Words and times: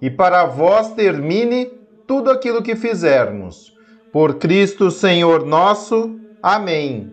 e 0.00 0.10
para 0.10 0.44
vós 0.44 0.92
termine 0.92 1.66
tudo 2.06 2.30
aquilo 2.30 2.62
que 2.62 2.74
fizermos. 2.76 3.72
Por 4.12 4.36
Cristo 4.36 4.90
Senhor 4.90 5.44
nosso. 5.44 6.18
Amém. 6.42 7.12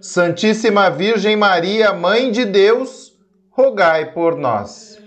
Santíssima 0.00 0.90
Virgem 0.90 1.36
Maria, 1.36 1.92
Mãe 1.92 2.30
de 2.30 2.44
Deus, 2.44 3.12
rogai 3.50 4.12
por 4.12 4.36
nós. 4.36 4.98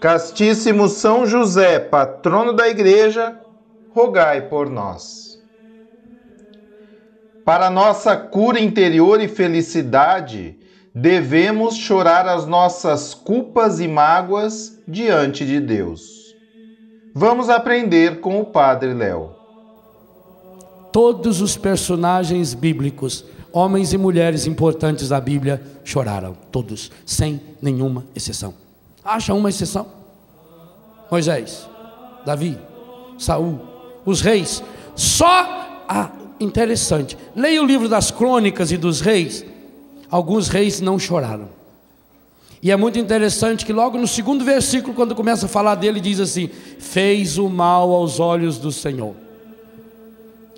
Castíssimo 0.00 0.88
São 0.88 1.26
José, 1.26 1.78
patrono 1.78 2.52
da 2.52 2.68
Igreja, 2.68 3.38
rogai 3.90 4.42
por 4.48 4.70
nós. 4.70 5.38
Para 7.44 7.68
nossa 7.68 8.16
cura 8.16 8.60
interior 8.60 9.20
e 9.20 9.26
felicidade, 9.26 10.58
devemos 10.94 11.74
chorar 11.76 12.28
as 12.28 12.46
nossas 12.46 13.14
culpas 13.14 13.80
e 13.80 13.88
mágoas 13.88 14.82
diante 14.86 15.44
de 15.44 15.58
Deus. 15.58 16.17
Vamos 17.18 17.48
aprender 17.48 18.20
com 18.20 18.40
o 18.40 18.44
Padre 18.44 18.94
Léo. 18.94 19.30
Todos 20.92 21.40
os 21.40 21.56
personagens 21.56 22.54
bíblicos, 22.54 23.24
homens 23.52 23.92
e 23.92 23.98
mulheres 23.98 24.46
importantes 24.46 25.08
da 25.08 25.20
Bíblia, 25.20 25.60
choraram. 25.82 26.36
Todos, 26.52 26.92
sem 27.04 27.40
nenhuma 27.60 28.06
exceção. 28.14 28.54
Acha 29.04 29.34
uma 29.34 29.48
exceção? 29.48 29.88
Moisés, 31.10 31.68
Davi, 32.24 32.56
Saul, 33.18 33.58
os 34.06 34.20
reis. 34.20 34.62
Só 34.94 35.26
ah, 35.88 36.12
interessante. 36.38 37.18
Leia 37.34 37.60
o 37.60 37.66
livro 37.66 37.88
das 37.88 38.12
crônicas 38.12 38.70
e 38.70 38.76
dos 38.76 39.00
reis. 39.00 39.44
Alguns 40.08 40.46
reis 40.46 40.80
não 40.80 41.00
choraram. 41.00 41.48
E 42.62 42.70
é 42.72 42.76
muito 42.76 42.98
interessante 42.98 43.64
que 43.64 43.72
logo 43.72 43.96
no 43.98 44.08
segundo 44.08 44.44
versículo, 44.44 44.94
quando 44.94 45.14
começa 45.14 45.46
a 45.46 45.48
falar 45.48 45.76
dele, 45.76 46.00
diz 46.00 46.18
assim: 46.18 46.50
fez 46.78 47.38
o 47.38 47.48
mal 47.48 47.92
aos 47.92 48.18
olhos 48.18 48.58
do 48.58 48.72
Senhor. 48.72 49.14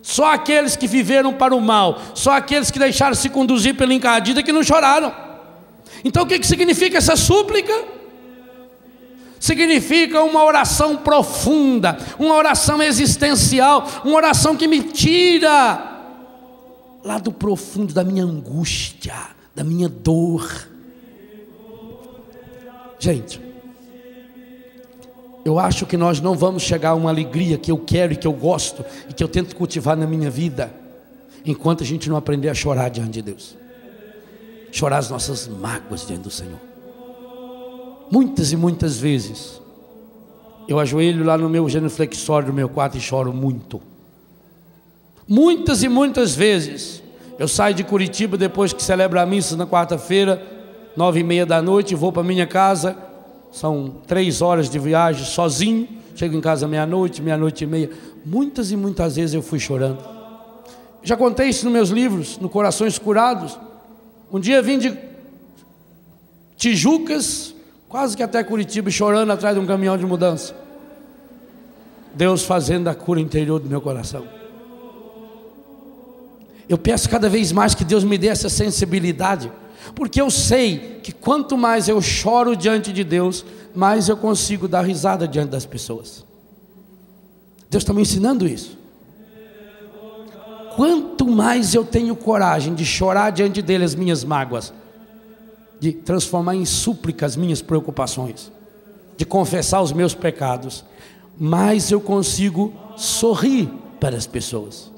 Só 0.02 0.32
aqueles 0.32 0.76
que 0.76 0.86
viveram 0.86 1.34
para 1.34 1.54
o 1.54 1.60
mal, 1.60 2.00
só 2.14 2.32
aqueles 2.32 2.70
que 2.70 2.78
deixaram 2.78 3.14
se 3.14 3.28
conduzir 3.28 3.76
pela 3.76 3.92
encadida 3.92 4.42
que 4.42 4.52
não 4.52 4.62
choraram. 4.62 5.14
Então 6.02 6.22
o 6.22 6.26
que, 6.26 6.38
que 6.38 6.46
significa 6.46 6.96
essa 6.96 7.16
súplica? 7.16 7.72
Significa 9.38 10.22
uma 10.22 10.42
oração 10.44 10.96
profunda, 10.96 11.98
uma 12.18 12.34
oração 12.34 12.82
existencial, 12.82 13.86
uma 14.04 14.16
oração 14.16 14.56
que 14.56 14.66
me 14.66 14.82
tira 14.82 16.00
lá 17.04 17.18
do 17.18 17.32
profundo 17.32 17.92
da 17.92 18.04
minha 18.04 18.24
angústia, 18.24 19.14
da 19.54 19.64
minha 19.64 19.88
dor 19.88 20.69
Gente, 23.00 23.40
eu 25.44 25.58
acho 25.58 25.84
que 25.86 25.96
nós 25.96 26.20
não 26.20 26.36
vamos 26.36 26.62
chegar 26.62 26.90
a 26.90 26.94
uma 26.94 27.10
alegria 27.10 27.58
que 27.58 27.72
eu 27.72 27.78
quero 27.78 28.12
e 28.12 28.16
que 28.16 28.26
eu 28.26 28.32
gosto 28.32 28.84
e 29.08 29.12
que 29.12 29.24
eu 29.24 29.28
tento 29.28 29.56
cultivar 29.56 29.96
na 29.96 30.06
minha 30.06 30.30
vida, 30.30 30.72
enquanto 31.44 31.82
a 31.82 31.86
gente 31.86 32.08
não 32.08 32.16
aprender 32.16 32.48
a 32.48 32.54
chorar 32.54 32.88
diante 32.90 33.14
de 33.14 33.22
Deus 33.22 33.60
chorar 34.72 34.98
as 34.98 35.10
nossas 35.10 35.48
mágoas 35.48 36.06
diante 36.06 36.22
do 36.22 36.30
Senhor. 36.30 36.58
Muitas 38.10 38.52
e 38.52 38.56
muitas 38.56 38.98
vezes, 38.98 39.60
eu 40.68 40.78
ajoelho 40.78 41.24
lá 41.24 41.36
no 41.36 41.48
meu 41.48 41.68
genuflexório 41.68 42.48
do 42.48 42.52
meu 42.52 42.68
quarto 42.68 42.96
e 42.96 43.00
choro 43.00 43.32
muito. 43.32 43.80
Muitas 45.26 45.82
e 45.82 45.88
muitas 45.88 46.34
vezes, 46.34 47.02
eu 47.38 47.46
saio 47.46 47.74
de 47.74 47.84
Curitiba 47.84 48.36
depois 48.36 48.72
que 48.72 48.82
celebra 48.82 49.22
a 49.22 49.26
missa 49.26 49.56
na 49.56 49.66
quarta-feira 49.66 50.59
nove 50.96 51.20
e 51.20 51.24
meia 51.24 51.46
da 51.46 51.62
noite, 51.62 51.94
vou 51.94 52.12
para 52.12 52.22
minha 52.22 52.46
casa, 52.46 52.96
são 53.52 53.94
três 54.06 54.42
horas 54.42 54.68
de 54.68 54.78
viagem 54.78 55.24
sozinho, 55.24 55.88
chego 56.14 56.36
em 56.36 56.40
casa 56.40 56.68
meia-noite, 56.68 57.22
meia-noite 57.22 57.64
e 57.64 57.66
meia. 57.66 57.90
Muitas 58.24 58.70
e 58.70 58.76
muitas 58.76 59.16
vezes 59.16 59.34
eu 59.34 59.42
fui 59.42 59.58
chorando. 59.58 59.98
Já 61.02 61.16
contei 61.16 61.48
isso 61.48 61.64
nos 61.64 61.72
meus 61.72 61.88
livros, 61.88 62.38
no 62.38 62.48
Corações 62.48 62.98
Curados. 62.98 63.58
Um 64.30 64.38
dia 64.38 64.60
vim 64.62 64.78
de 64.78 64.96
Tijucas, 66.56 67.54
quase 67.88 68.16
que 68.16 68.22
até 68.22 68.44
Curitiba, 68.44 68.90
chorando 68.90 69.30
atrás 69.32 69.54
de 69.56 69.60
um 69.60 69.66
caminhão 69.66 69.96
de 69.96 70.04
mudança. 70.04 70.54
Deus 72.14 72.44
fazendo 72.44 72.88
a 72.88 72.94
cura 72.94 73.20
interior 73.20 73.58
do 73.58 73.68
meu 73.68 73.80
coração. 73.80 74.26
Eu 76.68 76.78
peço 76.78 77.08
cada 77.08 77.28
vez 77.28 77.50
mais 77.50 77.74
que 77.74 77.84
Deus 77.84 78.04
me 78.04 78.18
dê 78.18 78.28
essa 78.28 78.48
sensibilidade 78.48 79.50
porque 79.94 80.20
eu 80.20 80.30
sei 80.30 81.00
que 81.02 81.12
quanto 81.12 81.56
mais 81.56 81.88
eu 81.88 82.00
choro 82.00 82.56
diante 82.56 82.92
de 82.92 83.04
Deus, 83.04 83.44
mais 83.74 84.08
eu 84.08 84.16
consigo 84.16 84.68
dar 84.68 84.82
risada 84.82 85.26
diante 85.26 85.50
das 85.50 85.66
pessoas. 85.66 86.24
Deus 87.68 87.82
está 87.82 87.92
me 87.92 88.02
ensinando 88.02 88.46
isso. 88.46 88.78
Quanto 90.76 91.26
mais 91.28 91.74
eu 91.74 91.84
tenho 91.84 92.16
coragem 92.16 92.74
de 92.74 92.84
chorar 92.84 93.30
diante 93.30 93.60
dele 93.60 93.84
as 93.84 93.94
minhas 93.94 94.24
mágoas, 94.24 94.72
de 95.78 95.92
transformar 95.92 96.54
em 96.54 96.64
súplica 96.64 97.26
as 97.26 97.36
minhas 97.36 97.60
preocupações, 97.60 98.50
de 99.16 99.24
confessar 99.24 99.82
os 99.82 99.92
meus 99.92 100.14
pecados, 100.14 100.84
mais 101.38 101.90
eu 101.90 102.00
consigo 102.00 102.72
sorrir 102.96 103.68
para 103.98 104.16
as 104.16 104.26
pessoas. 104.26 104.90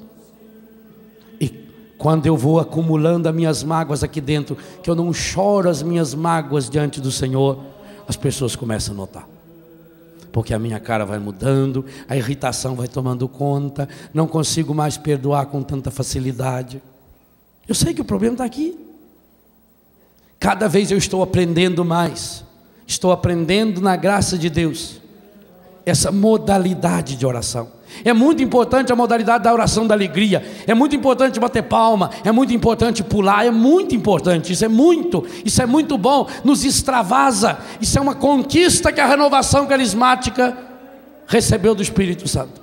Quando 2.03 2.25
eu 2.25 2.35
vou 2.35 2.59
acumulando 2.59 3.29
as 3.29 3.33
minhas 3.33 3.63
mágoas 3.63 4.03
aqui 4.03 4.19
dentro, 4.19 4.57
que 4.83 4.89
eu 4.89 4.93
não 4.93 5.13
choro 5.13 5.69
as 5.69 5.81
minhas 5.81 6.13
mágoas 6.13 6.69
diante 6.69 6.99
do 6.99 7.09
Senhor, 7.09 7.57
as 8.05 8.17
pessoas 8.17 8.57
começam 8.57 8.93
a 8.93 8.97
notar. 8.97 9.29
Porque 10.29 10.53
a 10.53 10.59
minha 10.59 10.81
cara 10.81 11.05
vai 11.05 11.17
mudando, 11.17 11.85
a 12.09 12.17
irritação 12.17 12.75
vai 12.75 12.89
tomando 12.89 13.25
conta, 13.29 13.87
não 14.13 14.27
consigo 14.27 14.73
mais 14.73 14.97
perdoar 14.97 15.45
com 15.45 15.63
tanta 15.63 15.89
facilidade. 15.89 16.83
Eu 17.65 17.73
sei 17.73 17.93
que 17.93 18.01
o 18.01 18.05
problema 18.05 18.33
está 18.33 18.43
aqui. 18.43 18.77
Cada 20.37 20.67
vez 20.67 20.91
eu 20.91 20.97
estou 20.97 21.23
aprendendo 21.23 21.85
mais, 21.85 22.43
estou 22.85 23.13
aprendendo 23.13 23.79
na 23.79 23.95
graça 23.95 24.37
de 24.37 24.49
Deus, 24.49 24.99
essa 25.85 26.11
modalidade 26.11 27.15
de 27.15 27.25
oração. 27.25 27.67
É 28.03 28.13
muito 28.13 28.41
importante 28.41 28.91
a 28.91 28.95
modalidade 28.95 29.43
da 29.43 29.53
oração 29.53 29.85
da 29.85 29.93
alegria. 29.93 30.43
É 30.65 30.73
muito 30.73 30.95
importante 30.95 31.39
bater 31.39 31.63
palma. 31.63 32.09
É 32.23 32.31
muito 32.31 32.53
importante 32.53 33.03
pular. 33.03 33.45
É 33.45 33.51
muito 33.51 33.93
importante. 33.93 34.53
Isso 34.53 34.65
é 34.65 34.67
muito. 34.67 35.25
Isso 35.45 35.61
é 35.61 35.65
muito 35.65 35.97
bom. 35.97 36.27
Nos 36.43 36.63
extravasa. 36.63 37.59
Isso 37.79 37.97
é 37.97 38.01
uma 38.01 38.15
conquista 38.15 38.91
que 38.91 39.01
a 39.01 39.05
renovação 39.05 39.67
carismática 39.67 40.57
recebeu 41.27 41.75
do 41.75 41.83
Espírito 41.83 42.27
Santo. 42.27 42.61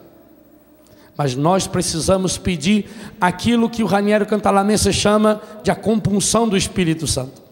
Mas 1.16 1.36
nós 1.36 1.66
precisamos 1.66 2.38
pedir 2.38 2.86
aquilo 3.20 3.68
que 3.68 3.82
o 3.82 3.86
Raniero 3.86 4.24
Cantalamessa 4.24 4.90
chama 4.90 5.40
de 5.62 5.70
a 5.70 5.74
compunção 5.74 6.48
do 6.48 6.56
Espírito 6.56 7.06
Santo. 7.06 7.49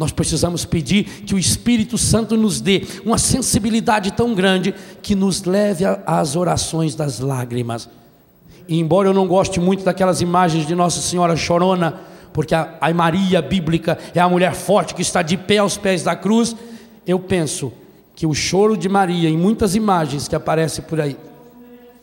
Nós 0.00 0.12
precisamos 0.12 0.64
pedir 0.64 1.04
que 1.26 1.34
o 1.34 1.38
Espírito 1.38 1.98
Santo 1.98 2.34
nos 2.34 2.58
dê 2.58 2.86
uma 3.04 3.18
sensibilidade 3.18 4.10
tão 4.10 4.34
grande 4.34 4.74
que 5.02 5.14
nos 5.14 5.44
leve 5.44 5.84
às 6.06 6.36
orações 6.36 6.94
das 6.94 7.20
lágrimas. 7.20 7.86
E 8.66 8.80
embora 8.80 9.10
eu 9.10 9.12
não 9.12 9.28
goste 9.28 9.60
muito 9.60 9.84
daquelas 9.84 10.22
imagens 10.22 10.66
de 10.66 10.74
Nossa 10.74 11.02
Senhora 11.02 11.36
chorona, 11.36 12.00
porque 12.32 12.54
a, 12.54 12.78
a 12.80 12.94
Maria 12.94 13.42
bíblica 13.42 13.98
é 14.14 14.20
a 14.20 14.26
mulher 14.26 14.54
forte 14.54 14.94
que 14.94 15.02
está 15.02 15.20
de 15.20 15.36
pé 15.36 15.58
aos 15.58 15.76
pés 15.76 16.02
da 16.02 16.16
cruz, 16.16 16.56
eu 17.06 17.18
penso 17.18 17.70
que 18.16 18.26
o 18.26 18.32
choro 18.32 18.78
de 18.78 18.88
Maria, 18.88 19.28
em 19.28 19.36
muitas 19.36 19.74
imagens 19.74 20.26
que 20.26 20.34
aparecem 20.34 20.82
por 20.82 20.98
aí, 20.98 21.14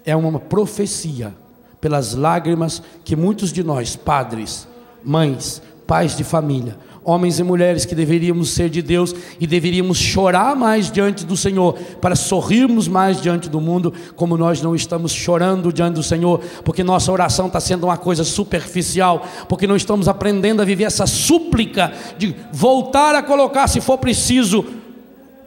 é 0.06 0.16
uma 0.16 0.40
profecia 0.40 1.34
pelas 1.82 2.14
lágrimas 2.14 2.80
que 3.04 3.16
muitos 3.16 3.52
de 3.52 3.64
nós, 3.64 3.96
padres, 3.96 4.68
mães, 5.04 5.64
pais 5.88 6.16
de 6.16 6.24
família, 6.24 6.78
homens 7.08 7.40
e 7.40 7.44
mulheres 7.44 7.86
que 7.86 7.96
deveríamos 7.96 8.50
ser 8.50 8.70
de 8.70 8.82
Deus 8.82 9.16
e 9.40 9.48
deveríamos 9.48 9.98
chorar 9.98 10.58
mais 10.58 10.92
diante 10.92 11.26
do 11.26 11.38
Senhor, 11.38 11.74
para 12.02 12.18
sorrirmos 12.18 12.90
mais 12.90 13.22
diante 13.22 13.48
do 13.48 13.62
mundo, 13.62 13.94
como 14.18 14.38
nós 14.38 14.62
não 14.62 14.76
estamos 14.76 15.14
chorando 15.14 15.72
diante 15.72 15.94
do 15.94 16.04
Senhor, 16.04 16.42
porque 16.66 16.84
nossa 16.84 17.10
oração 17.10 17.48
está 17.48 17.62
sendo 17.62 17.86
uma 17.86 17.96
coisa 17.96 18.26
superficial, 18.26 19.26
porque 19.48 19.66
não 19.66 19.78
estamos 19.78 20.10
aprendendo 20.10 20.62
a 20.62 20.66
viver 20.66 20.84
essa 20.84 21.08
súplica 21.08 21.94
de 22.18 22.36
voltar 22.52 23.16
a 23.16 23.24
colocar, 23.24 23.70
se 23.70 23.80
for 23.80 23.98
preciso, 23.98 24.66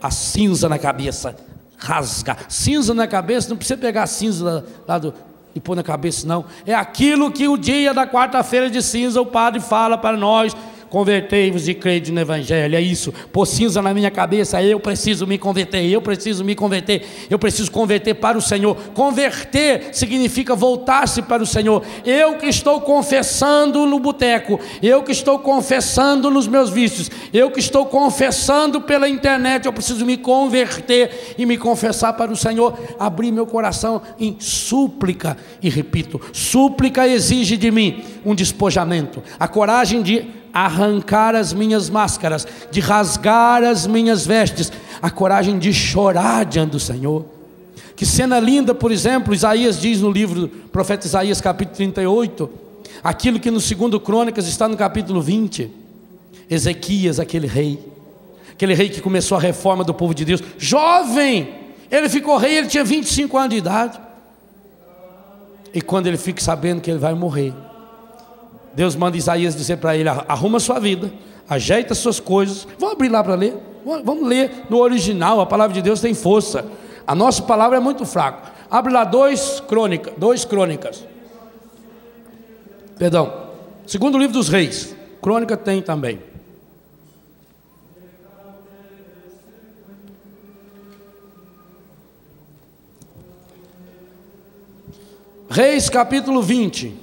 a 0.01 0.09
cinza 0.09 0.67
na 0.67 0.79
cabeça, 0.79 1.35
rasgar. 1.77 2.39
Cinza 2.49 2.91
na 2.95 3.05
cabeça, 3.05 3.49
não 3.49 3.57
precisa 3.57 3.77
pegar 3.77 4.01
a 4.01 4.07
cinza 4.07 4.65
lá 4.87 4.97
do, 4.97 5.13
e 5.53 5.59
pôr 5.59 5.75
na 5.75 5.83
cabeça, 5.83 6.25
não. 6.25 6.43
É 6.65 6.73
aquilo 6.73 7.31
que 7.31 7.47
o 7.47 7.55
dia 7.55 7.93
da 7.93 8.07
quarta-feira 8.07 8.67
de 8.67 8.81
cinza 8.81 9.21
o 9.21 9.27
padre 9.27 9.59
fala 9.59 9.95
para 9.95 10.17
nós 10.17 10.55
Convertei-vos 10.91 11.69
e 11.69 11.73
crede 11.73 12.11
no 12.11 12.19
Evangelho. 12.19 12.75
É 12.75 12.81
isso. 12.81 13.13
Pôr 13.31 13.45
cinza 13.45 13.81
na 13.81 13.93
minha 13.93 14.11
cabeça. 14.11 14.61
Eu 14.61 14.77
preciso 14.77 15.25
me 15.25 15.37
converter. 15.37 15.85
Eu 15.85 16.01
preciso 16.01 16.43
me 16.43 16.53
converter. 16.53 17.07
Eu 17.29 17.39
preciso 17.39 17.71
converter 17.71 18.15
para 18.15 18.37
o 18.37 18.41
Senhor. 18.41 18.75
Converter 18.93 19.91
significa 19.93 20.53
voltar-se 20.53 21.21
para 21.21 21.41
o 21.41 21.45
Senhor. 21.45 21.81
Eu 22.05 22.37
que 22.37 22.47
estou 22.47 22.81
confessando 22.81 23.85
no 23.85 23.99
boteco. 23.99 24.59
Eu 24.83 25.01
que 25.01 25.13
estou 25.13 25.39
confessando 25.39 26.29
nos 26.29 26.45
meus 26.45 26.69
vícios. 26.69 27.09
Eu 27.31 27.49
que 27.51 27.61
estou 27.61 27.85
confessando 27.85 28.81
pela 28.81 29.07
internet. 29.07 29.67
Eu 29.67 29.71
preciso 29.71 30.05
me 30.05 30.17
converter 30.17 31.35
e 31.37 31.45
me 31.45 31.57
confessar 31.57 32.11
para 32.17 32.33
o 32.33 32.35
Senhor. 32.35 32.77
Abrir 32.99 33.31
meu 33.31 33.47
coração 33.47 34.01
em 34.19 34.35
súplica. 34.39 35.37
E 35.61 35.69
repito: 35.69 36.19
súplica 36.33 37.07
exige 37.07 37.55
de 37.55 37.71
mim 37.71 38.03
um 38.25 38.35
despojamento. 38.35 39.23
A 39.39 39.47
coragem 39.47 40.01
de 40.01 40.40
arrancar 40.53 41.35
as 41.35 41.53
minhas 41.53 41.89
máscaras, 41.89 42.47
de 42.69 42.79
rasgar 42.79 43.63
as 43.63 43.87
minhas 43.87 44.25
vestes, 44.25 44.71
a 45.01 45.09
coragem 45.09 45.57
de 45.57 45.73
chorar 45.73 46.45
diante 46.45 46.71
do 46.71 46.79
Senhor. 46.79 47.25
Que 47.95 48.05
cena 48.05 48.39
linda, 48.39 48.73
por 48.73 48.91
exemplo, 48.91 49.33
Isaías 49.33 49.79
diz 49.79 50.01
no 50.01 50.09
livro 50.09 50.47
profeta 50.71 51.05
Isaías, 51.05 51.39
capítulo 51.39 51.75
38, 51.75 52.49
aquilo 53.03 53.39
que 53.39 53.51
no 53.51 53.61
segundo 53.61 53.99
Crônicas 53.99 54.47
está 54.47 54.67
no 54.67 54.75
capítulo 54.75 55.21
20. 55.21 55.69
Ezequias, 56.49 57.19
aquele 57.19 57.47
rei, 57.47 57.79
aquele 58.51 58.73
rei 58.73 58.89
que 58.89 58.99
começou 58.99 59.37
a 59.37 59.41
reforma 59.41 59.83
do 59.83 59.93
povo 59.93 60.13
de 60.13 60.25
Deus, 60.25 60.43
jovem, 60.57 61.53
ele 61.89 62.09
ficou 62.09 62.37
rei, 62.37 62.57
ele 62.57 62.67
tinha 62.67 62.83
25 62.83 63.37
anos 63.37 63.49
de 63.51 63.57
idade. 63.57 63.99
E 65.73 65.81
quando 65.81 66.07
ele 66.07 66.17
fica 66.17 66.41
sabendo 66.41 66.81
que 66.81 66.91
ele 66.91 66.99
vai 66.99 67.13
morrer, 67.13 67.53
Deus 68.73 68.95
manda 68.95 69.17
Isaías 69.17 69.55
dizer 69.55 69.77
para 69.77 69.95
ele: 69.95 70.09
arruma 70.09 70.59
sua 70.59 70.79
vida, 70.79 71.11
ajeita 71.49 71.93
suas 71.93 72.19
coisas. 72.19 72.67
Vamos 72.79 72.95
abrir 72.95 73.09
lá 73.09 73.23
para 73.23 73.35
ler? 73.35 73.57
Vamos 73.83 74.27
ler 74.27 74.65
no 74.69 74.77
original, 74.77 75.41
a 75.41 75.45
palavra 75.45 75.73
de 75.73 75.81
Deus 75.81 75.99
tem 75.99 76.13
força. 76.13 76.65
A 77.05 77.15
nossa 77.15 77.41
palavra 77.41 77.77
é 77.77 77.79
muito 77.79 78.05
fraca. 78.05 78.51
Abre 78.69 78.93
lá 78.93 79.03
dois 79.03 79.59
crônicas, 79.59 80.13
dois 80.17 80.45
crônicas. 80.45 81.05
Perdão. 82.97 83.49
Segundo 83.85 84.17
livro 84.17 84.33
dos 84.33 84.47
reis. 84.47 84.95
Crônica 85.21 85.57
tem 85.57 85.81
também. 85.81 86.19
Reis 95.49 95.89
capítulo 95.89 96.41
20. 96.41 97.00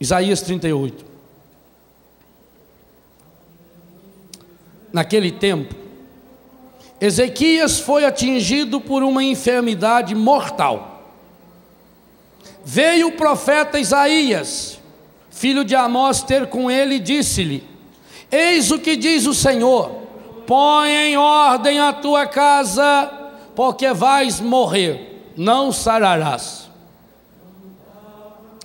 Isaías 0.00 0.40
38. 0.40 1.04
Naquele 4.90 5.30
tempo, 5.30 5.74
Ezequias 6.98 7.78
foi 7.78 8.06
atingido 8.06 8.80
por 8.80 9.02
uma 9.02 9.22
enfermidade 9.22 10.14
mortal. 10.14 11.04
Veio 12.64 13.08
o 13.08 13.12
profeta 13.12 13.78
Isaías, 13.78 14.80
filho 15.30 15.64
de 15.64 15.74
Amós, 15.74 16.22
ter 16.22 16.46
com 16.46 16.70
ele 16.70 16.94
e 16.94 17.00
disse-lhe: 17.00 17.62
Eis 18.32 18.70
o 18.70 18.78
que 18.78 18.96
diz 18.96 19.26
o 19.26 19.34
Senhor: 19.34 19.90
põe 20.46 20.90
em 20.90 21.16
ordem 21.16 21.78
a 21.78 21.92
tua 21.92 22.26
casa, 22.26 23.10
porque 23.54 23.92
vais 23.92 24.40
morrer, 24.40 25.30
não 25.36 25.70
sararás. 25.70 26.69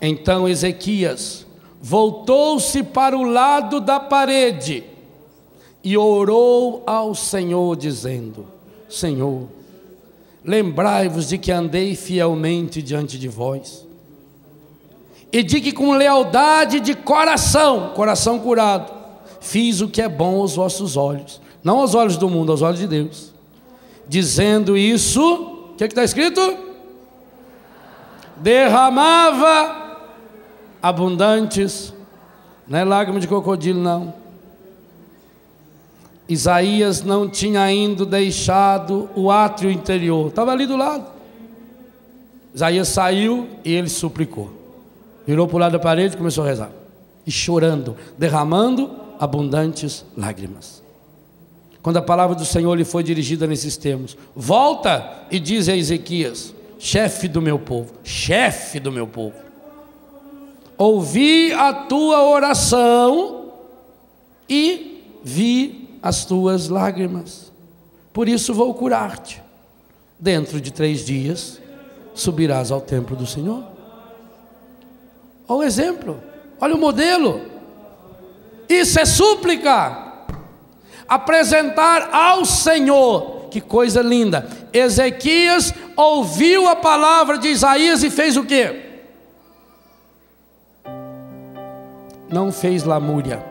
Então 0.02 0.48
Ezequias 0.48 1.46
voltou-se 1.82 2.82
para 2.84 3.18
o 3.18 3.24
lado 3.24 3.80
da 3.80 4.00
parede 4.00 4.84
e 5.84 5.96
orou 5.96 6.84
ao 6.88 7.14
Senhor, 7.14 7.76
dizendo: 7.76 8.48
Senhor, 8.90 9.48
lembrai-vos 10.44 11.30
de 11.30 11.38
que 11.38 11.52
andei 11.52 11.96
fielmente 11.96 12.82
diante 12.82 13.20
de 13.20 13.28
vós, 13.28 13.86
e 15.32 15.44
de 15.44 15.62
que 15.62 15.72
com 15.72 15.94
lealdade 15.94 16.80
de 16.80 16.96
coração, 16.96 17.92
coração 17.96 18.40
curado, 18.40 18.92
fiz 19.40 19.80
o 19.80 19.88
que 19.88 20.02
é 20.02 20.10
bom 20.10 20.42
aos 20.42 20.56
vossos 20.56 20.98
olhos, 20.98 21.40
não 21.64 21.80
aos 21.80 21.94
olhos 21.94 22.18
do 22.18 22.28
mundo, 22.28 22.52
aos 22.52 22.64
olhos 22.64 22.80
de 22.80 22.88
Deus. 22.88 23.32
Dizendo 24.08 24.76
isso, 24.76 25.70
o 25.72 25.76
que 25.76 25.84
é 25.84 25.88
está 25.88 26.04
escrito? 26.04 26.42
Derramava 28.38 29.85
abundantes, 30.86 31.92
não 32.68 32.78
é 32.78 32.84
lágrima 32.84 33.20
de 33.20 33.28
crocodilo, 33.28 33.82
não. 33.82 34.14
Isaías 36.30 37.02
não 37.02 37.28
tinha 37.28 37.62
ainda 37.62 38.06
deixado 38.06 39.10
o 39.16 39.32
átrio 39.32 39.72
interior, 39.72 40.28
estava 40.28 40.52
ali 40.52 40.68
do 40.68 40.78
lado. 40.78 41.08
Isaías 42.54 42.88
saiu 42.88 43.48
e 43.66 43.74
ele 43.74 43.90
suplicou. 43.90 44.52
Virou 45.26 45.48
para 45.48 45.56
o 45.56 45.60
lado 45.60 45.72
da 45.72 45.80
parede 45.80 46.14
e 46.14 46.18
começou 46.20 46.44
a 46.44 46.48
rezar. 46.48 46.70
E 47.26 47.32
chorando, 47.32 47.98
derramando 48.16 48.92
abundantes 49.20 50.06
lágrimas. 50.16 50.84
Quando 51.82 51.98
a 51.98 52.02
palavra 52.02 52.36
do 52.36 52.46
Senhor 52.46 52.76
lhe 52.76 52.86
foi 52.86 53.02
dirigida 53.02 53.48
nesses 53.48 53.76
termos: 53.76 54.16
Volta 54.36 55.26
e 55.32 55.40
diz 55.40 55.68
a 55.68 55.76
Ezequias, 55.76 56.54
chefe 56.78 57.28
do 57.28 57.42
meu 57.42 57.58
povo, 57.58 57.92
chefe 58.04 58.80
do 58.80 58.92
meu 58.92 59.08
povo 59.08 59.46
ouvi 60.78 61.54
a 61.54 61.74
tua 61.74 62.24
oração 62.24 63.54
e 64.50 65.20
vi 65.24 65.98
as 66.02 66.26
tuas 66.26 66.70
lágrimas. 66.70 67.52
Por 68.14 68.30
isso 68.30 68.54
vou 68.54 68.74
curar-te. 68.74 69.44
Dentro 70.18 70.62
de 70.62 70.72
três 70.72 71.06
dias 71.06 71.60
subirás 72.14 72.72
ao 72.72 72.80
templo 72.80 73.16
do 73.16 73.26
Senhor. 73.26 73.64
Olha 75.48 75.60
o 75.60 75.64
exemplo, 75.64 76.24
olha 76.60 76.76
o 76.76 76.80
modelo. 76.80 77.42
Isso 78.70 79.00
é 79.00 79.06
súplica. 79.06 80.04
Apresentar 81.08 82.10
ao 82.14 82.46
Senhor, 82.46 83.48
que 83.52 83.62
coisa 83.62 84.02
linda. 84.02 84.50
Ezequias 84.74 85.74
ouviu 85.96 86.68
a 86.68 86.76
palavra 86.76 87.38
de 87.38 87.50
Isaías 87.50 88.04
e 88.04 88.10
fez 88.10 88.38
o 88.38 88.46
quê? 88.46 88.85
Não 92.36 92.52
fez 92.52 92.84
lamúria. 92.84 93.42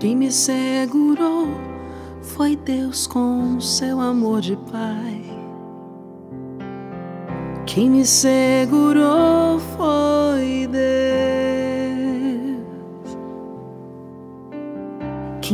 Quem 0.00 0.16
me 0.16 0.32
segurou 0.32 1.48
foi 2.22 2.56
Deus 2.56 3.06
com 3.06 3.60
seu 3.60 4.00
amor 4.00 4.40
de 4.40 4.56
Pai. 4.56 5.20
Quem 7.66 7.90
me 7.90 8.06
segurou 8.06 9.58
foi 9.76 10.66
Deus. 10.66 11.21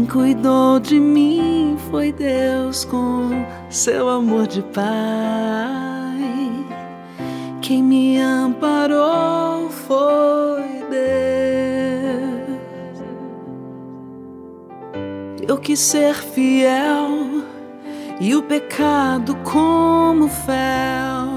Cuidou 0.09 0.81
de 0.81 0.99
mim 0.99 1.77
foi 1.91 2.11
Deus 2.13 2.85
com 2.85 3.31
seu 3.69 4.09
amor 4.09 4.47
de 4.47 4.63
Pai. 4.63 4.87
Quem 7.61 7.83
me 7.83 8.19
amparou 8.19 9.69
foi 9.69 10.83
Deus. 10.91 10.99
Eu 15.47 15.59
quis 15.59 15.79
ser 15.79 16.15
fiel 16.15 17.45
e 18.21 18.35
o 18.35 18.43
pecado 18.43 19.37
como 19.45 20.29
fel. 20.29 21.29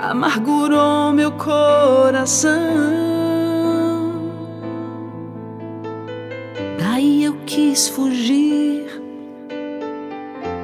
amargurou 0.00 1.12
meu 1.12 1.32
coração. 1.32 3.11
Quis 7.82 7.88
fugir, 7.88 8.86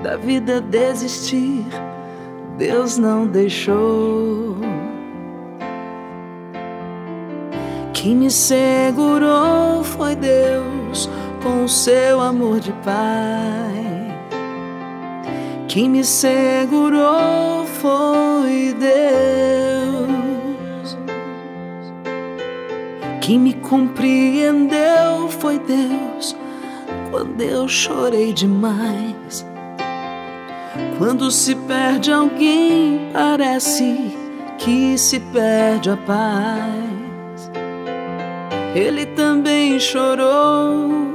da 0.05 0.17
vida 0.17 0.61
desistir, 0.61 1.65
Deus 2.57 2.97
não 2.97 3.27
deixou. 3.27 4.57
Quem 7.93 8.15
me 8.15 8.31
segurou 8.31 9.83
foi 9.83 10.15
Deus 10.15 11.11
com 11.43 11.65
o 11.65 11.69
seu 11.69 12.21
amor 12.21 12.61
de 12.61 12.71
Pai. 12.85 14.15
Quem 15.67 15.89
me 15.89 16.05
segurou 16.05 17.65
foi 17.67 18.77
Deus. 18.79 20.09
Quem 23.21 23.41
me 23.41 23.55
compreendeu 23.55 25.29
foi 25.29 25.59
Deus. 25.59 26.08
Quando 27.19 27.41
eu 27.41 27.67
chorei 27.67 28.33
demais. 28.33 29.45
Quando 30.99 31.33
se 31.33 31.53
perde 31.57 32.13
alguém, 32.13 33.11
parece 33.13 34.17
que 34.57 34.97
se 34.97 35.19
perde 35.19 35.91
a 35.91 35.97
paz. 35.97 37.51
Ele 38.73 39.05
também 39.05 39.81
chorou 39.81 41.13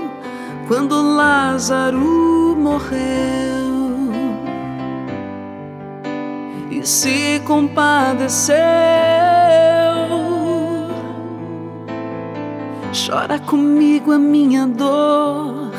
quando 0.68 1.02
Lázaro 1.16 2.54
morreu 2.60 4.12
e 6.70 6.86
se 6.86 7.42
compadeceu. 7.46 8.58
Chora 12.94 13.40
comigo 13.40 14.12
a 14.12 14.20
minha 14.20 14.68
dor, 14.68 15.73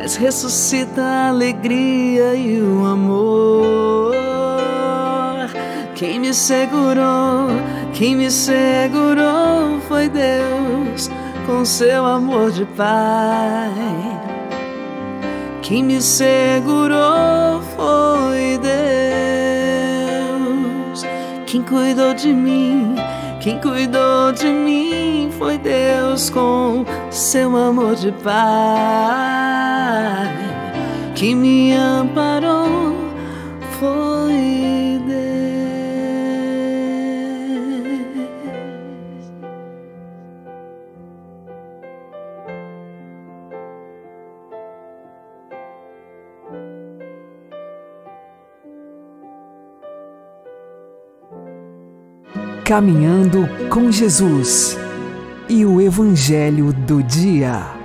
mas 0.00 0.14
ressuscita 0.16 1.02
a 1.02 1.28
alegria 1.30 2.34
e 2.34 2.62
o 2.62 2.84
amor. 2.86 4.14
Quem 5.96 6.20
me 6.20 6.32
segurou? 6.32 7.48
Quem 7.92 8.14
me 8.14 8.30
segurou 8.30 9.80
foi 9.88 10.08
Deus 10.08 11.10
com 11.46 11.64
seu 11.64 12.06
amor 12.06 12.52
de 12.52 12.64
Pai. 12.64 13.72
Quem 15.62 15.82
me 15.82 16.00
segurou 16.00 17.60
foi 17.74 18.56
Deus. 20.28 21.04
Quem 21.44 21.60
cuidou 21.62 22.14
de 22.14 22.32
mim, 22.32 22.94
quem 23.40 23.58
cuidou 23.60 24.30
de 24.32 24.46
mim 24.46 25.28
foi 25.36 25.58
Deus 25.58 26.30
com 26.30 26.84
seu 27.10 27.56
amor 27.56 27.96
de 27.96 28.12
Pai. 28.12 29.17
Quem 31.14 31.34
me 31.34 31.72
amparou 31.72 32.94
foi 33.80 35.00
Deus. 35.06 35.18
Caminhando 52.64 53.48
com 53.70 53.90
Jesus 53.90 54.78
e 55.48 55.64
o 55.64 55.80
Evangelho 55.80 56.72
do 56.72 57.02
Dia. 57.02 57.77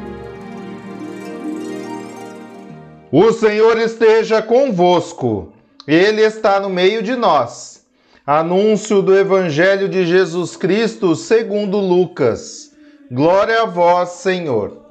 O 3.16 3.32
Senhor 3.32 3.78
esteja 3.78 4.42
convosco, 4.42 5.54
Ele 5.88 6.24
está 6.24 6.60
no 6.60 6.68
meio 6.68 7.04
de 7.04 7.16
nós. 7.16 7.86
Anúncio 8.26 9.04
do 9.04 9.16
Evangelho 9.16 9.88
de 9.88 10.04
Jesus 10.04 10.56
Cristo 10.56 11.16
segundo 11.16 11.78
Lucas. 11.78 12.72
Glória 13.12 13.62
a 13.62 13.66
vós, 13.68 14.10
Senhor. 14.14 14.82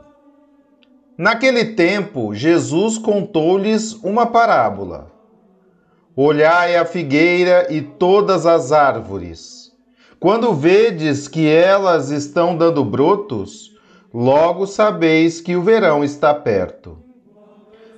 Naquele 1.18 1.74
tempo, 1.74 2.32
Jesus 2.32 2.96
contou-lhes 2.96 3.92
uma 4.04 4.24
parábola. 4.24 5.10
Olhai 6.14 6.76
a 6.76 6.84
figueira 6.84 7.74
e 7.74 7.82
todas 7.82 8.46
as 8.46 8.70
árvores. 8.70 9.72
Quando 10.20 10.54
vedes 10.54 11.26
que 11.26 11.48
elas 11.48 12.10
estão 12.10 12.56
dando 12.56 12.84
brotos, 12.84 13.72
logo 14.14 14.64
sabeis 14.64 15.40
que 15.40 15.56
o 15.56 15.62
verão 15.62 16.04
está 16.04 16.32
perto. 16.32 17.01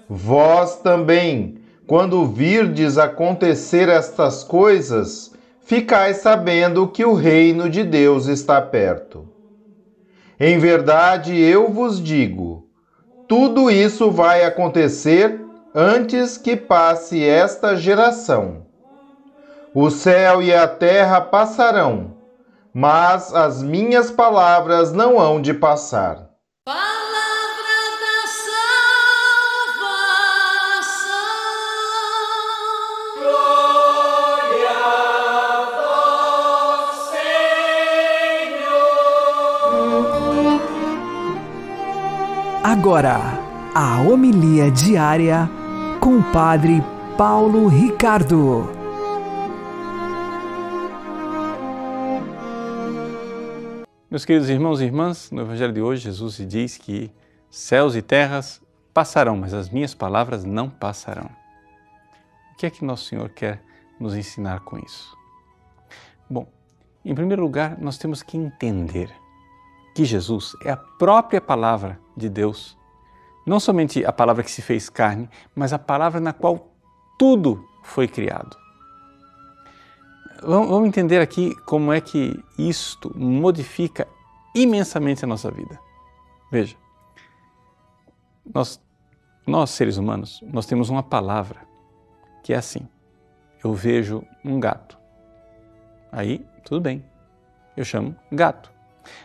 Vós 0.08 0.76
também, 0.76 1.58
quando 1.86 2.26
virdes 2.26 2.98
acontecer 2.98 3.88
estas 3.88 4.44
coisas, 4.44 5.32
ficais 5.60 6.18
sabendo 6.18 6.88
que 6.88 7.04
o 7.04 7.14
reino 7.14 7.68
de 7.70 7.82
Deus 7.82 8.26
está 8.26 8.60
perto. 8.60 9.28
Em 10.38 10.58
verdade, 10.58 11.38
eu 11.38 11.70
vos 11.70 12.02
digo: 12.02 12.68
tudo 13.26 13.70
isso 13.70 14.10
vai 14.10 14.44
acontecer 14.44 15.40
antes 15.74 16.36
que 16.36 16.54
passe 16.54 17.24
esta 17.24 17.76
geração. 17.76 18.64
O 19.74 19.90
céu 19.90 20.42
e 20.42 20.54
a 20.54 20.68
terra 20.68 21.20
passarão, 21.20 22.12
mas 22.72 23.34
as 23.34 23.62
minhas 23.62 24.10
palavras 24.10 24.92
não 24.92 25.18
hão 25.18 25.40
de 25.40 25.54
passar. 25.54 26.23
Agora, 42.66 43.18
a 43.74 44.00
homilia 44.00 44.70
diária 44.70 45.50
com 46.00 46.16
o 46.16 46.32
Padre 46.32 46.82
Paulo 47.14 47.68
Ricardo. 47.68 48.70
Meus 54.10 54.24
queridos 54.24 54.48
irmãos 54.48 54.80
e 54.80 54.84
irmãs, 54.84 55.30
no 55.30 55.42
Evangelho 55.42 55.74
de 55.74 55.82
hoje, 55.82 56.04
Jesus 56.04 56.36
diz 56.48 56.78
que 56.78 57.12
céus 57.50 57.94
e 57.94 58.00
terras 58.00 58.62
passarão, 58.94 59.36
mas 59.36 59.52
as 59.52 59.68
minhas 59.68 59.94
palavras 59.94 60.42
não 60.42 60.70
passarão. 60.70 61.28
O 62.54 62.56
que 62.56 62.64
é 62.64 62.70
que 62.70 62.82
Nosso 62.82 63.04
Senhor 63.04 63.28
quer 63.28 63.62
nos 64.00 64.14
ensinar 64.14 64.60
com 64.60 64.78
isso? 64.78 65.14
Bom, 66.30 66.48
em 67.04 67.14
primeiro 67.14 67.42
lugar, 67.42 67.76
nós 67.78 67.98
temos 67.98 68.22
que 68.22 68.38
entender 68.38 69.10
que 69.94 70.04
Jesus 70.04 70.56
é 70.64 70.70
a 70.70 70.76
própria 70.76 71.40
palavra 71.40 72.00
de 72.16 72.28
Deus. 72.28 72.76
Não 73.46 73.60
somente 73.60 74.04
a 74.04 74.12
palavra 74.12 74.42
que 74.42 74.50
se 74.50 74.60
fez 74.60 74.88
carne, 74.88 75.30
mas 75.54 75.72
a 75.72 75.78
palavra 75.78 76.20
na 76.20 76.32
qual 76.32 76.68
tudo 77.18 77.64
foi 77.82 78.08
criado. 78.08 78.56
Vamos 80.42 80.88
entender 80.88 81.20
aqui 81.20 81.54
como 81.64 81.92
é 81.92 82.00
que 82.00 82.42
isto 82.58 83.16
modifica 83.16 84.06
imensamente 84.54 85.24
a 85.24 85.28
nossa 85.28 85.50
vida. 85.50 85.78
Veja, 86.50 86.76
nós, 88.52 88.80
nós 89.46 89.70
seres 89.70 89.96
humanos, 89.96 90.40
nós 90.42 90.66
temos 90.66 90.90
uma 90.90 91.02
palavra 91.02 91.60
que 92.42 92.52
é 92.52 92.56
assim. 92.56 92.86
Eu 93.62 93.72
vejo 93.72 94.22
um 94.44 94.60
gato. 94.60 94.98
Aí, 96.12 96.44
tudo 96.64 96.80
bem. 96.80 97.04
Eu 97.76 97.84
chamo 97.84 98.14
gato. 98.30 98.73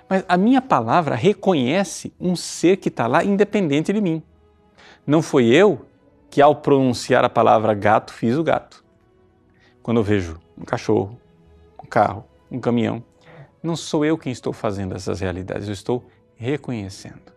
Mas 0.08 0.24
a 0.28 0.38
minha 0.38 0.62
palavra 0.62 1.16
reconhece 1.16 2.14
um 2.20 2.36
ser 2.36 2.78
que 2.78 2.90
está 2.90 3.08
lá 3.08 3.24
independente 3.24 3.94
de 3.94 4.02
mim. 4.02 4.24
Não 5.06 5.22
foi 5.22 5.46
eu 5.46 5.86
que, 6.30 6.42
ao 6.42 6.56
pronunciar 6.56 7.24
a 7.24 7.30
palavra 7.30 7.74
gato, 7.74 8.14
fiz 8.14 8.38
o 8.38 8.44
gato. 8.44 8.84
Quando 9.82 9.98
eu 9.98 10.04
vejo 10.04 10.40
um 10.58 10.64
cachorro, 10.64 11.20
um 11.84 11.88
carro, 11.88 12.26
um 12.52 12.60
caminhão. 12.60 13.04
Não 13.62 13.76
sou 13.76 14.06
eu 14.06 14.18
quem 14.18 14.32
estou 14.32 14.54
fazendo 14.54 14.96
essas 14.96 15.20
realidades, 15.20 15.68
eu 15.68 15.74
estou 15.74 16.06
reconhecendo. 16.36 17.34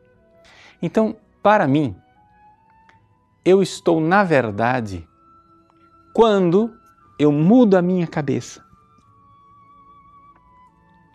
Então, 0.80 1.16
para 1.42 1.66
mim, 1.66 1.96
eu 3.44 3.62
estou, 3.62 4.00
na 4.00 4.22
verdade, 4.22 5.06
quando 6.14 6.72
eu 7.18 7.32
mudo 7.32 7.76
a 7.76 7.82
minha 7.82 8.06
cabeça 8.06 8.64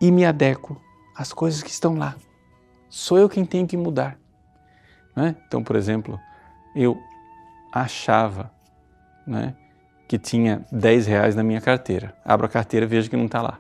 e 0.01 0.11
me 0.11 0.25
adequo 0.25 0.81
às 1.17 1.33
coisas 1.33 1.63
que 1.63 1.71
estão 1.71 1.97
lá. 1.97 2.15
Sou 2.87 3.17
eu 3.17 3.27
quem 3.27 3.43
tenho 3.43 3.67
que 3.67 3.75
mudar. 3.75 4.17
É? 5.15 5.33
Então, 5.47 5.63
por 5.63 5.75
exemplo, 5.75 6.19
eu 6.75 6.95
achava 7.73 8.51
né, 9.25 9.55
que 10.07 10.19
tinha 10.19 10.63
10 10.71 11.07
reais 11.07 11.35
na 11.35 11.43
minha 11.43 11.59
carteira. 11.59 12.15
Abro 12.23 12.45
a 12.45 12.49
carteira 12.49 12.85
e 12.85 12.89
vejo 12.89 13.09
que 13.09 13.17
não 13.17 13.25
está 13.25 13.41
lá. 13.41 13.59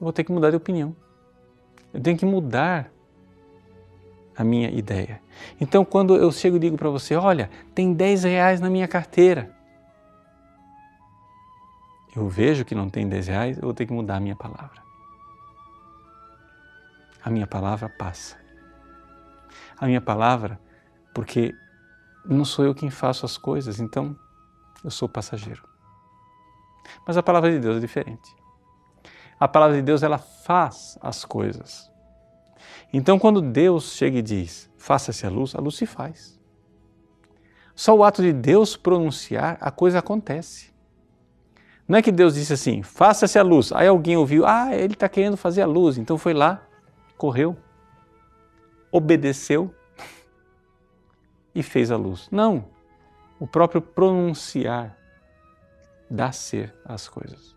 Vou 0.00 0.12
ter 0.12 0.24
que 0.24 0.32
mudar 0.32 0.50
de 0.50 0.56
opinião. 0.56 0.96
Eu 1.92 2.00
tenho 2.00 2.16
que 2.16 2.24
mudar 2.24 2.90
a 4.34 4.42
minha 4.42 4.70
ideia. 4.70 5.20
Então, 5.60 5.84
quando 5.84 6.16
eu 6.16 6.32
chego 6.32 6.56
e 6.56 6.58
digo 6.58 6.76
para 6.76 6.90
você: 6.90 7.14
Olha, 7.14 7.50
tem 7.74 7.92
10 7.92 8.24
reais 8.24 8.60
na 8.60 8.68
minha 8.68 8.88
carteira. 8.88 9.54
Eu 12.14 12.28
vejo 12.28 12.64
que 12.64 12.74
não 12.74 12.88
tem 12.88 13.06
10 13.06 13.26
reais, 13.28 13.56
eu 13.58 13.64
vou 13.64 13.74
ter 13.74 13.84
que 13.84 13.92
mudar 13.92 14.16
a 14.16 14.20
minha 14.20 14.34
palavra. 14.36 14.85
A 17.26 17.30
minha 17.30 17.46
palavra 17.46 17.88
passa. 17.88 18.36
A 19.76 19.84
minha 19.86 20.00
palavra, 20.00 20.60
porque 21.12 21.52
não 22.24 22.44
sou 22.44 22.64
eu 22.64 22.72
quem 22.72 22.88
faço 22.88 23.26
as 23.26 23.36
coisas, 23.36 23.80
então 23.80 24.16
eu 24.84 24.92
sou 24.92 25.08
passageiro. 25.08 25.60
Mas 27.04 27.16
a 27.16 27.24
palavra 27.24 27.50
de 27.50 27.58
Deus 27.58 27.78
é 27.78 27.80
diferente. 27.80 28.32
A 29.40 29.48
palavra 29.48 29.74
de 29.74 29.82
Deus 29.82 30.04
ela 30.04 30.18
faz 30.18 30.96
as 31.02 31.24
coisas. 31.24 31.90
Então, 32.92 33.18
quando 33.18 33.42
Deus 33.42 33.96
chega 33.96 34.18
e 34.18 34.22
diz, 34.22 34.70
faça-se 34.78 35.26
a 35.26 35.28
luz, 35.28 35.52
a 35.56 35.60
luz 35.60 35.74
se 35.74 35.84
faz. 35.84 36.38
Só 37.74 37.92
o 37.92 38.04
ato 38.04 38.22
de 38.22 38.32
Deus 38.32 38.76
pronunciar, 38.76 39.58
a 39.60 39.72
coisa 39.72 39.98
acontece. 39.98 40.72
Não 41.88 41.98
é 41.98 42.02
que 42.02 42.12
Deus 42.12 42.34
disse 42.34 42.52
assim, 42.52 42.84
faça-se 42.84 43.36
a 43.36 43.42
luz. 43.42 43.72
Aí 43.72 43.88
alguém 43.88 44.16
ouviu, 44.16 44.46
ah, 44.46 44.72
ele 44.72 44.94
está 44.94 45.08
querendo 45.08 45.36
fazer 45.36 45.62
a 45.62 45.66
luz. 45.66 45.98
Então 45.98 46.16
foi 46.16 46.32
lá, 46.32 46.65
correu, 47.16 47.56
obedeceu 48.90 49.74
e 51.54 51.62
fez 51.62 51.90
a 51.90 51.96
luz. 51.96 52.28
Não. 52.30 52.66
O 53.38 53.46
próprio 53.46 53.80
pronunciar 53.80 54.96
dá 56.08 56.32
ser 56.32 56.74
às 56.84 57.08
coisas. 57.08 57.54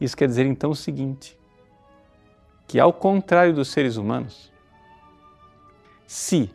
Isso 0.00 0.16
quer 0.16 0.28
dizer 0.28 0.46
então 0.46 0.70
o 0.70 0.76
seguinte: 0.76 1.38
que 2.66 2.78
ao 2.78 2.92
contrário 2.92 3.54
dos 3.54 3.68
seres 3.68 3.96
humanos, 3.96 4.52
se 6.06 6.50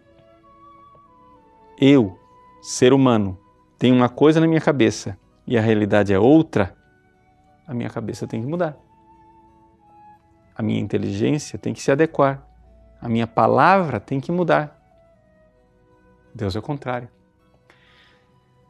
eu, 1.80 2.20
ser 2.62 2.94
humano, 2.94 3.40
tenho 3.78 3.96
uma 3.96 4.10
coisa 4.10 4.40
na 4.40 4.48
minha 4.48 4.62
cabeça 4.62 5.18
e 5.48 5.58
a 5.58 5.62
realidade 5.62 6.14
é 6.14 6.20
outra, 6.20 6.76
a 7.66 7.74
minha 7.74 7.90
cabeça 7.90 8.28
tem 8.28 8.42
que 8.42 8.48
mudar. 8.48 8.78
A 10.62 10.64
minha 10.64 10.80
inteligência 10.80 11.58
tem 11.58 11.74
que 11.74 11.82
se 11.82 11.92
adequar. 11.92 12.48
A 13.02 13.10
minha 13.10 13.26
palavra 13.26 14.00
tem 14.00 14.20
que 14.20 14.32
mudar. 14.32 14.80
Deus 16.36 16.56
é 16.56 16.60
o 16.60 16.62
contrário. 16.62 17.10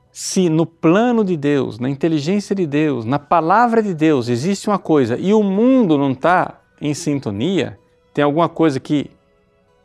Se 0.09 0.47
no 0.47 0.65
plano 0.65 1.21
de 1.21 1.35
Deus, 1.35 1.79
na 1.79 1.89
inteligência 1.89 2.55
de 2.55 2.65
Deus, 2.65 3.03
na 3.03 3.19
palavra 3.19 3.83
de 3.83 3.93
Deus 3.93 4.29
existe 4.29 4.69
uma 4.69 4.79
coisa 4.79 5.17
e 5.17 5.33
o 5.33 5.43
mundo 5.43 5.97
não 5.97 6.13
está 6.13 6.61
em 6.79 6.93
sintonia, 6.93 7.77
tem 8.13 8.23
alguma 8.23 8.47
coisa 8.47 8.79
que 8.79 9.11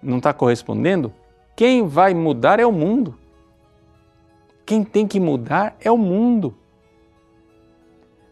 não 0.00 0.18
está 0.18 0.32
correspondendo, 0.32 1.12
quem 1.56 1.88
vai 1.88 2.14
mudar 2.14 2.60
é 2.60 2.66
o 2.66 2.70
mundo. 2.70 3.16
Quem 4.64 4.84
tem 4.84 5.08
que 5.08 5.18
mudar 5.18 5.76
é 5.80 5.90
o 5.90 5.98
mundo. 5.98 6.54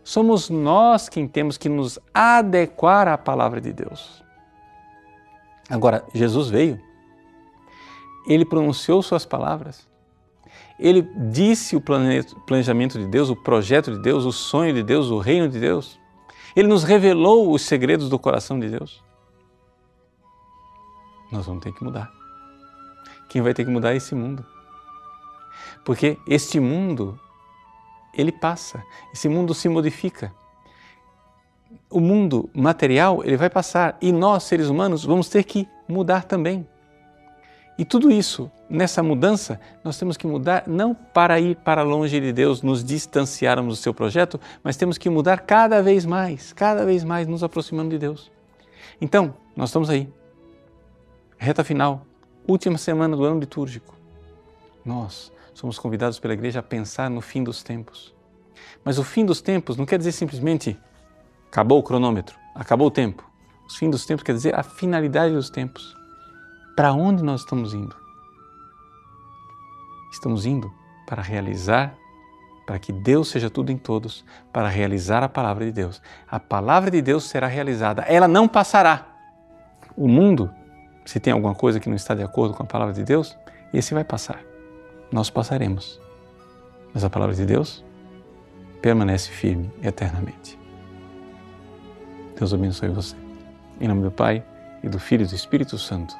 Somos 0.04 0.50
nós 0.50 1.08
quem 1.08 1.26
temos 1.26 1.56
que 1.56 1.68
nos 1.68 1.98
adequar 2.12 3.08
à 3.08 3.16
palavra 3.16 3.60
de 3.60 3.72
Deus. 3.72 4.22
Agora, 5.68 6.04
Jesus 6.14 6.50
veio, 6.50 6.78
ele 8.28 8.44
pronunciou 8.44 9.02
suas 9.02 9.24
palavras, 9.24 9.88
ele 10.78 11.02
disse 11.30 11.74
o 11.74 11.80
planejamento 11.80 12.98
de 12.98 13.06
Deus, 13.06 13.30
o 13.30 13.36
projeto 13.36 13.92
de 13.92 14.02
Deus, 14.02 14.24
o 14.24 14.32
sonho 14.32 14.74
de 14.74 14.82
Deus, 14.82 15.08
o 15.08 15.18
reino 15.18 15.48
de 15.48 15.58
Deus. 15.58 15.98
Ele 16.54 16.68
nos 16.68 16.84
revelou 16.84 17.52
os 17.52 17.62
segredos 17.62 18.08
do 18.08 18.18
coração 18.18 18.60
de 18.60 18.68
Deus. 18.68 19.02
Nós 21.32 21.46
vamos 21.46 21.62
ter 21.62 21.72
que 21.72 21.82
mudar. 21.82 22.12
Quem 23.28 23.40
vai 23.40 23.54
ter 23.54 23.64
que 23.64 23.70
mudar 23.70 23.94
é 23.94 23.96
esse 23.96 24.14
mundo. 24.14 24.44
Porque 25.84 26.18
este 26.26 26.60
mundo, 26.60 27.18
ele 28.16 28.32
passa, 28.32 28.82
esse 29.12 29.28
mundo 29.28 29.54
se 29.54 29.68
modifica. 29.68 30.32
O 31.90 32.00
mundo 32.00 32.50
material, 32.54 33.22
ele 33.24 33.36
vai 33.36 33.50
passar 33.50 33.96
e 34.00 34.12
nós, 34.12 34.44
seres 34.44 34.68
humanos, 34.68 35.04
vamos 35.04 35.28
ter 35.28 35.44
que 35.44 35.68
mudar 35.88 36.24
também. 36.24 36.66
E 37.76 37.84
tudo 37.84 38.10
isso, 38.10 38.50
nessa 38.70 39.02
mudança, 39.02 39.60
nós 39.82 39.98
temos 39.98 40.16
que 40.16 40.26
mudar 40.26 40.64
não 40.66 40.94
para 40.94 41.40
ir 41.40 41.56
para 41.56 41.82
longe 41.82 42.20
de 42.20 42.32
Deus, 42.32 42.62
nos 42.62 42.84
distanciarmos 42.84 43.78
do 43.78 43.82
seu 43.82 43.92
projeto, 43.92 44.40
mas 44.62 44.76
temos 44.76 44.96
que 44.96 45.10
mudar 45.10 45.40
cada 45.40 45.82
vez 45.82 46.06
mais, 46.06 46.52
cada 46.52 46.84
vez 46.84 47.02
mais 47.02 47.26
nos 47.26 47.42
aproximando 47.42 47.90
de 47.90 47.98
Deus. 47.98 48.30
Então, 49.00 49.34
nós 49.56 49.70
estamos 49.70 49.90
aí. 49.90 50.08
Reta 51.36 51.64
final, 51.64 52.06
última 52.46 52.78
semana 52.78 53.16
do 53.16 53.24
ano 53.24 53.40
litúrgico. 53.40 53.96
Nós 54.84 55.32
somos 55.54 55.78
convidados 55.78 56.18
pela 56.18 56.34
igreja 56.34 56.60
a 56.60 56.62
pensar 56.62 57.08
no 57.08 57.20
fim 57.20 57.42
dos 57.42 57.62
tempos. 57.62 58.14
Mas 58.84 58.98
o 58.98 59.04
fim 59.04 59.24
dos 59.24 59.40
tempos 59.40 59.76
não 59.76 59.86
quer 59.86 59.96
dizer 59.98 60.12
simplesmente 60.12 60.78
acabou 61.46 61.78
o 61.78 61.82
cronômetro, 61.82 62.36
acabou 62.54 62.88
o 62.88 62.90
tempo. 62.90 63.24
O 63.66 63.72
fim 63.72 63.88
dos 63.88 64.04
tempos 64.04 64.22
quer 64.22 64.34
dizer 64.34 64.54
a 64.58 64.62
finalidade 64.62 65.32
dos 65.32 65.48
tempos 65.48 65.96
para 66.76 66.92
onde 66.92 67.22
nós 67.22 67.42
estamos 67.42 67.72
indo? 67.72 67.94
Estamos 70.12 70.44
indo 70.44 70.72
para 71.06 71.22
realizar, 71.22 71.94
para 72.66 72.78
que 72.78 72.92
Deus 72.92 73.28
seja 73.28 73.48
tudo 73.48 73.70
em 73.70 73.78
todos, 73.78 74.24
para 74.52 74.68
realizar 74.68 75.22
a 75.22 75.28
palavra 75.28 75.64
de 75.64 75.72
Deus. 75.72 76.02
A 76.28 76.40
palavra 76.40 76.90
de 76.90 77.00
Deus 77.00 77.24
será 77.24 77.46
realizada, 77.46 78.02
ela 78.02 78.26
não 78.26 78.48
passará. 78.48 79.06
O 79.96 80.08
mundo, 80.08 80.50
se 81.04 81.20
tem 81.20 81.32
alguma 81.32 81.54
coisa 81.54 81.78
que 81.78 81.88
não 81.88 81.96
está 81.96 82.14
de 82.14 82.22
acordo 82.22 82.54
com 82.54 82.62
a 82.62 82.66
palavra 82.66 82.94
de 82.94 83.04
Deus, 83.04 83.36
esse 83.72 83.94
vai 83.94 84.04
passar. 84.04 84.53
Nós 85.14 85.30
passaremos. 85.30 86.00
Mas 86.92 87.04
a 87.04 87.08
palavra 87.08 87.36
de 87.36 87.46
Deus 87.46 87.84
permanece 88.82 89.30
firme 89.30 89.70
eternamente. 89.80 90.58
Deus 92.36 92.52
abençoe 92.52 92.88
você. 92.88 93.14
Em 93.80 93.86
nome 93.86 94.02
do 94.02 94.10
Pai, 94.10 94.44
e 94.82 94.88
do 94.88 94.98
Filho 94.98 95.24
e 95.24 95.28
do 95.28 95.34
Espírito 95.36 95.78
Santo. 95.78 96.12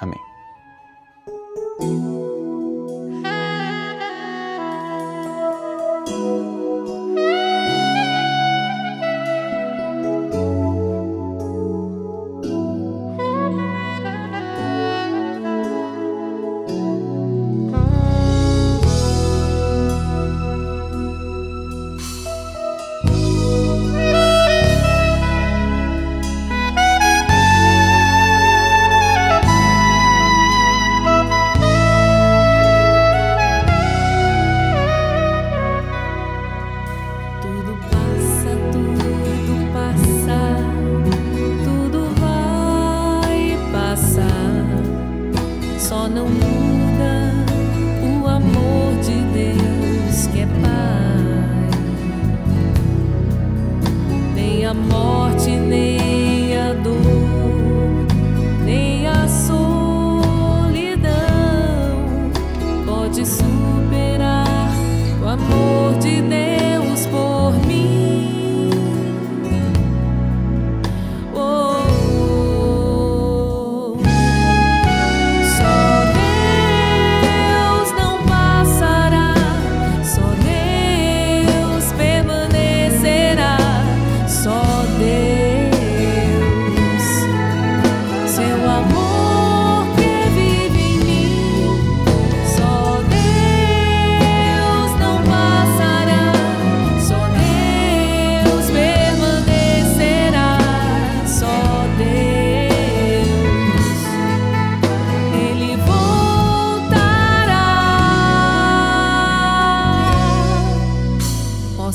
Amém. 0.00 0.18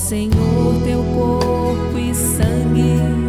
Senhor, 0.09 0.81
teu 0.83 1.03
corpo 1.13 1.99
e 1.99 2.15
sangue. 2.15 3.28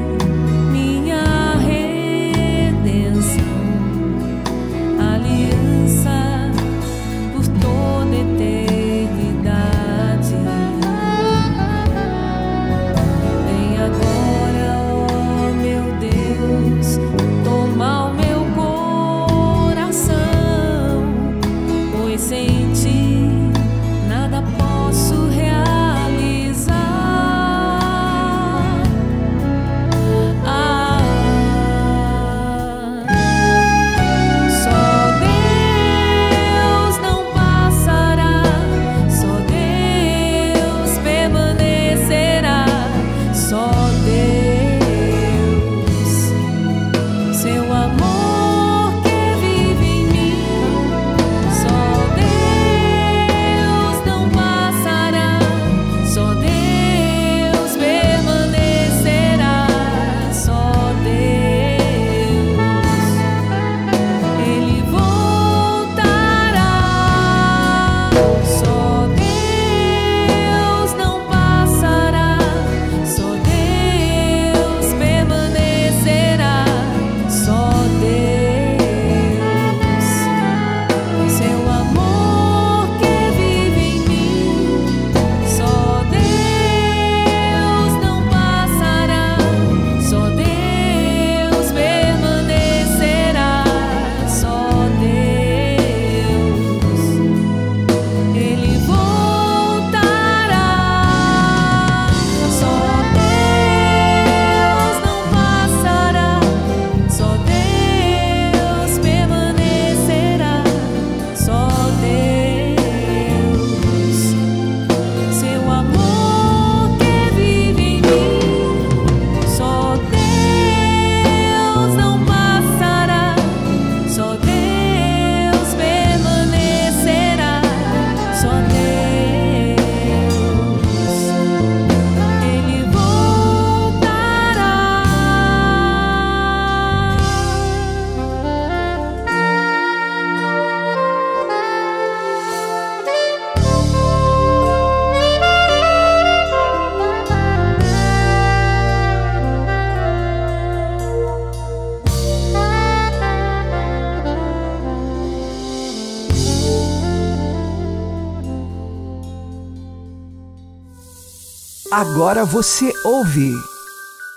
Agora 161.92 162.44
você 162.44 162.92
ouve 163.04 163.52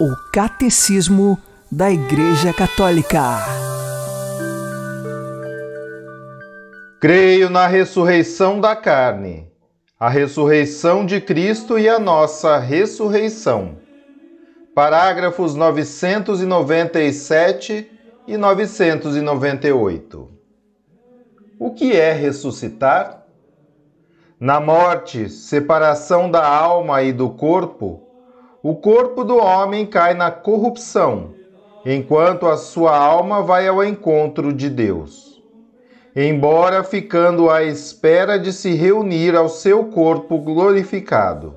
o 0.02 0.16
Catecismo 0.32 1.38
da 1.72 1.92
Igreja 1.92 2.52
Católica. 2.52 3.22
Creio 7.00 7.52
na 7.52 7.68
ressurreição 7.68 8.60
da 8.60 8.76
carne, 8.76 9.48
a 10.00 10.10
ressurreição 10.10 11.06
de 11.06 11.22
Cristo 11.22 11.78
e 11.78 11.88
a 11.88 12.00
nossa 12.00 12.58
ressurreição. 12.58 13.78
Parágrafos 14.74 15.54
997 15.54 17.88
e 18.28 18.36
998. 18.36 20.32
O 21.60 21.72
que 21.72 21.96
é 21.96 22.14
ressuscitar? 22.14 23.23
Na 24.44 24.60
morte, 24.60 25.30
separação 25.30 26.30
da 26.30 26.46
alma 26.46 27.02
e 27.02 27.14
do 27.14 27.30
corpo, 27.30 28.02
o 28.62 28.76
corpo 28.76 29.24
do 29.24 29.38
homem 29.38 29.86
cai 29.86 30.14
na 30.14 30.32
corrupção, 30.32 31.34
enquanto 31.86 32.46
a 32.48 32.58
sua 32.58 32.94
alma 32.94 33.42
vai 33.42 33.70
ao 33.70 33.82
encontro 33.82 34.52
de 34.52 34.70
Deus. 34.70 35.42
Embora 36.14 36.84
ficando 36.84 37.50
à 37.50 37.64
espera 37.64 38.38
de 38.38 38.52
se 38.52 38.74
reunir 38.74 39.34
ao 39.34 39.48
seu 39.48 39.86
corpo 39.86 40.38
glorificado. 40.38 41.56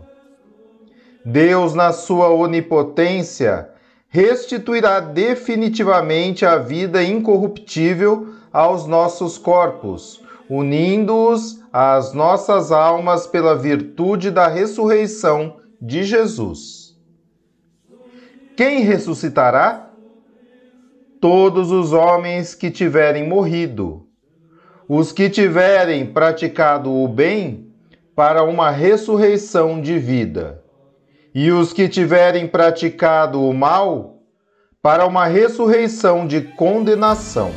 Deus, 1.25 1.75
na 1.75 1.93
sua 1.93 2.29
onipotência, 2.29 3.69
restituirá 4.09 5.01
definitivamente 5.01 6.47
a 6.47 6.57
vida 6.57 7.03
incorruptível 7.03 8.29
aos 8.53 8.87
nossos 8.87 9.37
corpos, 9.37 10.23
unindo-os 10.49 11.66
às 11.79 12.15
nossas 12.15 12.73
almas 12.73 13.27
pela 13.27 13.55
virtude 13.55 14.31
da 14.31 14.49
ressurreição 14.49 15.59
de 15.79 16.05
Jesus. 16.05 16.97
Quem 18.57 18.81
ressuscitará? 18.81 19.91
Todos 21.21 21.71
os 21.71 21.93
homens 21.93 22.55
que 22.55 22.71
tiverem 22.71 23.29
morrido, 23.29 24.07
os 24.89 25.13
que 25.13 25.29
tiverem 25.29 26.07
praticado 26.07 26.91
o 26.91 27.07
bem 27.07 27.71
para 28.15 28.43
uma 28.43 28.71
ressurreição 28.71 29.79
de 29.79 29.99
vida, 29.99 30.65
e 31.35 31.53
os 31.53 31.75
que 31.75 31.91
tiverem 31.91 32.49
praticado 32.49 33.43
o 33.43 33.53
mal 33.53 34.23
para 34.81 35.05
uma 35.05 35.27
ressurreição 35.27 36.27
de 36.27 36.41
condenação. 36.41 37.53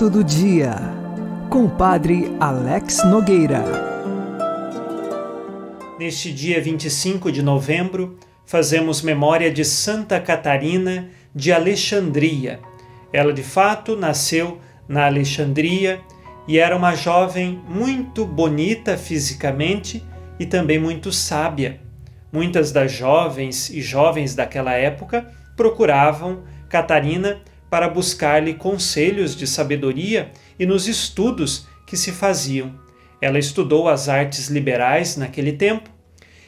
Santo 0.00 0.16
do 0.16 0.24
Dia, 0.24 0.76
com 1.50 1.66
o 1.66 1.68
Padre 1.68 2.34
Alex 2.40 3.04
Nogueira. 3.04 3.62
Neste 5.98 6.32
dia 6.32 6.58
25 6.58 7.30
de 7.30 7.42
novembro, 7.42 8.18
fazemos 8.46 9.02
memória 9.02 9.52
de 9.52 9.62
Santa 9.62 10.18
Catarina 10.18 11.10
de 11.34 11.52
Alexandria. 11.52 12.60
Ela, 13.12 13.30
de 13.30 13.42
fato, 13.42 13.94
nasceu 13.94 14.58
na 14.88 15.04
Alexandria 15.04 16.00
e 16.48 16.58
era 16.58 16.74
uma 16.74 16.94
jovem 16.94 17.60
muito 17.68 18.24
bonita 18.24 18.96
fisicamente 18.96 20.02
e 20.38 20.46
também 20.46 20.78
muito 20.78 21.12
sábia. 21.12 21.78
Muitas 22.32 22.72
das 22.72 22.90
jovens 22.90 23.68
e 23.68 23.82
jovens 23.82 24.34
daquela 24.34 24.72
época 24.72 25.30
procuravam 25.54 26.42
Catarina 26.70 27.42
para 27.70 27.88
buscar-lhe 27.88 28.54
conselhos 28.54 29.36
de 29.36 29.46
sabedoria 29.46 30.32
e 30.58 30.66
nos 30.66 30.88
estudos 30.88 31.66
que 31.86 31.96
se 31.96 32.12
faziam. 32.12 32.74
Ela 33.22 33.38
estudou 33.38 33.88
as 33.88 34.08
artes 34.08 34.48
liberais 34.48 35.16
naquele 35.16 35.52
tempo 35.52 35.88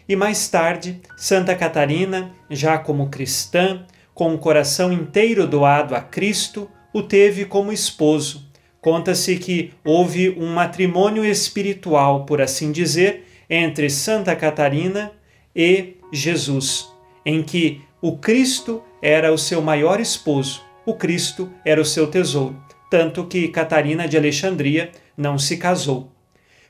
e 0.08 0.16
mais 0.16 0.48
tarde, 0.48 1.00
Santa 1.16 1.54
Catarina, 1.54 2.32
já 2.50 2.76
como 2.76 3.08
cristã, 3.08 3.87
com 4.12 4.35
o 4.35 4.38
coração 4.38 4.92
inteiro 4.92 5.46
doado 5.46 5.94
a 5.94 6.00
Cristo, 6.00 6.68
o 6.92 7.02
teve 7.02 7.44
como 7.44 7.72
esposo. 7.72 8.50
Conta-se 8.80 9.37
que 9.37 9.72
houve 9.85 10.30
um 10.30 10.52
matrimônio 10.52 11.24
espiritual, 11.24 12.26
por 12.26 12.42
assim 12.42 12.72
dizer, 12.72 13.24
entre 13.48 13.88
Santa 13.88 14.35
Catarina 14.35 15.12
e 15.54 15.94
Jesus, 16.12 16.88
em 17.24 17.42
que 17.42 17.80
o 18.00 18.16
Cristo 18.18 18.82
era 19.00 19.32
o 19.32 19.38
seu 19.38 19.62
maior 19.62 20.00
esposo, 20.00 20.62
o 20.84 20.94
Cristo 20.94 21.52
era 21.64 21.80
o 21.80 21.84
seu 21.84 22.06
tesouro, 22.06 22.60
tanto 22.90 23.26
que 23.26 23.48
Catarina 23.48 24.08
de 24.08 24.16
Alexandria 24.16 24.90
não 25.16 25.38
se 25.38 25.56
casou. 25.56 26.10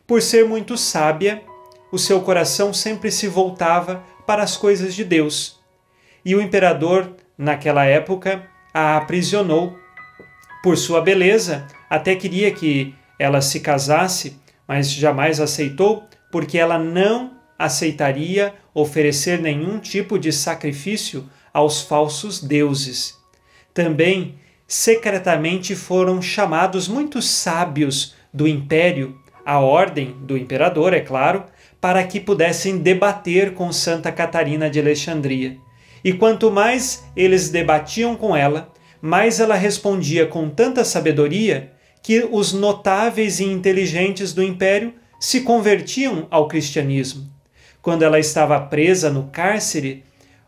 Por 0.06 0.20
ser 0.20 0.46
muito 0.46 0.76
sábia, 0.76 1.42
o 1.90 1.98
seu 1.98 2.20
coração 2.20 2.72
sempre 2.72 3.10
se 3.10 3.28
voltava 3.28 4.02
para 4.26 4.42
as 4.42 4.56
coisas 4.56 4.94
de 4.94 5.04
Deus. 5.04 5.60
E 6.24 6.34
o 6.34 6.40
imperador, 6.40 7.16
naquela 7.36 7.84
época, 7.84 8.46
a 8.72 8.96
aprisionou. 8.96 9.76
Por 10.62 10.76
sua 10.76 11.00
beleza, 11.00 11.66
até 11.90 12.14
queria 12.14 12.50
que 12.52 12.94
ela 13.18 13.40
se 13.40 13.60
casasse, 13.60 14.36
mas 14.66 14.90
jamais 14.90 15.40
aceitou, 15.40 16.04
porque 16.30 16.58
ela 16.58 16.78
não 16.78 17.32
aceitaria 17.58 18.54
oferecer 18.74 19.40
nenhum 19.40 19.78
tipo 19.78 20.18
de 20.18 20.32
sacrifício 20.32 21.28
aos 21.52 21.82
falsos 21.82 22.42
deuses. 22.42 23.21
Também 23.74 24.36
secretamente 24.66 25.74
foram 25.74 26.20
chamados 26.22 26.88
muitos 26.88 27.28
sábios 27.28 28.14
do 28.32 28.48
império, 28.48 29.18
a 29.44 29.58
ordem 29.58 30.16
do 30.20 30.36
imperador, 30.36 30.92
é 30.92 31.00
claro, 31.00 31.44
para 31.80 32.04
que 32.04 32.20
pudessem 32.20 32.78
debater 32.78 33.54
com 33.54 33.72
Santa 33.72 34.12
Catarina 34.12 34.70
de 34.70 34.78
Alexandria. 34.78 35.56
E 36.04 36.12
quanto 36.12 36.50
mais 36.50 37.04
eles 37.16 37.50
debatiam 37.50 38.16
com 38.16 38.36
ela, 38.36 38.72
mais 39.00 39.40
ela 39.40 39.54
respondia 39.54 40.26
com 40.26 40.48
tanta 40.48 40.84
sabedoria 40.84 41.72
que 42.02 42.26
os 42.30 42.52
notáveis 42.52 43.40
e 43.40 43.44
inteligentes 43.44 44.32
do 44.32 44.42
império 44.42 44.94
se 45.18 45.42
convertiam 45.42 46.26
ao 46.30 46.48
cristianismo. 46.48 47.30
Quando 47.80 48.02
ela 48.02 48.18
estava 48.18 48.60
presa 48.60 49.10
no 49.10 49.24
cárcere, 49.24 50.04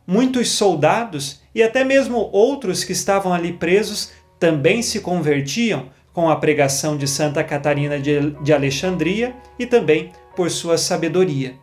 muitos 0.07 0.51
soldados 0.51 1.41
e 1.55 1.62
até 1.62 1.85
mesmo 1.85 2.29
outros 2.33 2.83
que 2.85 2.93
estavam 2.93 3.33
ali 3.33 3.53
presos 3.53 4.12
também 4.38 4.83
se 4.83 5.01
convertiam 5.01 5.88
com 6.12 6.29
a 6.29 6.37
pregação 6.37 6.97
de 6.97 7.09
Santa 7.09 7.43
Catarina 7.43 7.99
de 7.99 8.53
Alexandria 8.53 9.35
e 9.59 9.67
também 9.67 10.12
por 10.37 10.51
sua 10.51 10.79
sabedoria. 10.79 11.55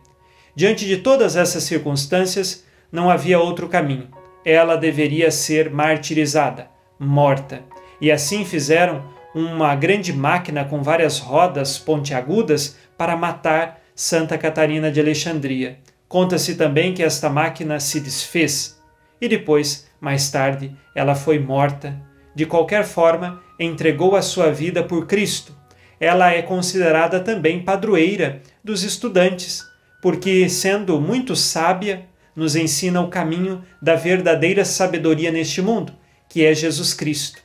Diante 0.54 0.86
de 0.86 0.98
todas 0.98 1.36
essas 1.36 1.62
circunstâncias, 1.62 2.64
não 2.90 3.10
havia 3.10 3.40
outro 3.40 3.68
caminho. 3.68 4.08
Ela 4.44 4.76
deveria 4.76 5.30
ser 5.30 5.70
martirizada, 5.70 6.68
morta. 6.98 7.62
E 8.00 8.10
assim 8.10 8.44
fizeram 8.44 9.04
uma 9.34 9.74
grande 9.74 10.12
máquina 10.12 10.64
com 10.64 10.82
várias 10.82 11.18
rodas 11.18 11.78
pontiagudas 11.78 12.76
para 12.98 13.16
matar 13.16 13.80
Santa 13.94 14.36
Catarina 14.36 14.90
de 14.90 15.00
Alexandria. 15.00 15.78
Conta-se 16.06 16.56
também 16.56 16.92
que 16.92 17.02
esta 17.02 17.30
máquina 17.30 17.80
se 17.80 18.00
desfez 18.00 18.81
e 19.22 19.28
depois, 19.28 19.86
mais 20.00 20.32
tarde, 20.32 20.76
ela 20.96 21.14
foi 21.14 21.38
morta. 21.38 21.96
De 22.34 22.44
qualquer 22.44 22.84
forma, 22.84 23.40
entregou 23.56 24.16
a 24.16 24.20
sua 24.20 24.50
vida 24.50 24.82
por 24.82 25.06
Cristo. 25.06 25.56
Ela 26.00 26.32
é 26.32 26.42
considerada 26.42 27.20
também 27.20 27.62
padroeira 27.62 28.42
dos 28.64 28.82
estudantes, 28.82 29.64
porque, 30.02 30.48
sendo 30.48 31.00
muito 31.00 31.36
sábia, 31.36 32.04
nos 32.34 32.56
ensina 32.56 33.00
o 33.00 33.06
caminho 33.06 33.62
da 33.80 33.94
verdadeira 33.94 34.64
sabedoria 34.64 35.30
neste 35.30 35.62
mundo, 35.62 35.92
que 36.28 36.44
é 36.44 36.52
Jesus 36.52 36.92
Cristo. 36.92 37.40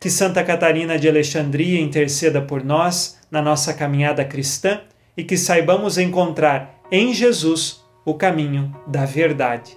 Que 0.00 0.08
Santa 0.08 0.42
Catarina 0.42 0.98
de 0.98 1.06
Alexandria 1.06 1.78
interceda 1.78 2.40
por 2.40 2.64
nós 2.64 3.18
na 3.30 3.42
nossa 3.42 3.74
caminhada 3.74 4.24
cristã 4.24 4.80
e 5.14 5.22
que 5.22 5.36
saibamos 5.36 5.98
encontrar 5.98 6.80
em 6.90 7.12
Jesus 7.12 7.84
o 8.06 8.14
caminho 8.14 8.74
da 8.86 9.04
verdade. 9.04 9.76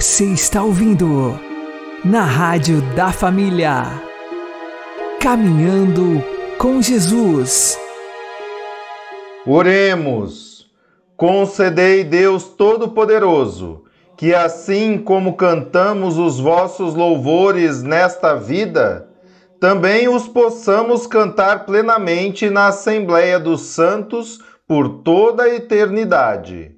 Você 0.00 0.26
está 0.26 0.62
ouvindo 0.62 1.36
na 2.04 2.22
Rádio 2.22 2.80
da 2.94 3.10
Família. 3.10 3.82
Caminhando 5.20 6.22
com 6.56 6.80
Jesus. 6.80 7.76
Oremos. 9.44 10.70
Concedei, 11.16 12.04
Deus 12.04 12.44
Todo-Poderoso, 12.44 13.86
que 14.16 14.32
assim 14.32 14.98
como 14.98 15.34
cantamos 15.34 16.16
os 16.16 16.38
vossos 16.38 16.94
louvores 16.94 17.82
nesta 17.82 18.36
vida, 18.36 19.08
também 19.58 20.06
os 20.06 20.28
possamos 20.28 21.08
cantar 21.08 21.66
plenamente 21.66 22.48
na 22.48 22.68
Assembleia 22.68 23.40
dos 23.40 23.62
Santos 23.62 24.38
por 24.64 25.02
toda 25.02 25.42
a 25.42 25.52
eternidade 25.52 26.77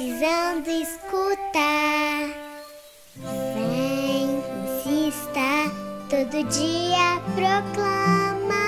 Precisando 0.00 0.70
escutar. 0.70 2.30
Vem, 3.54 4.42
insista, 4.64 5.70
todo 6.08 6.42
dia 6.48 7.20
proclama. 7.34 8.64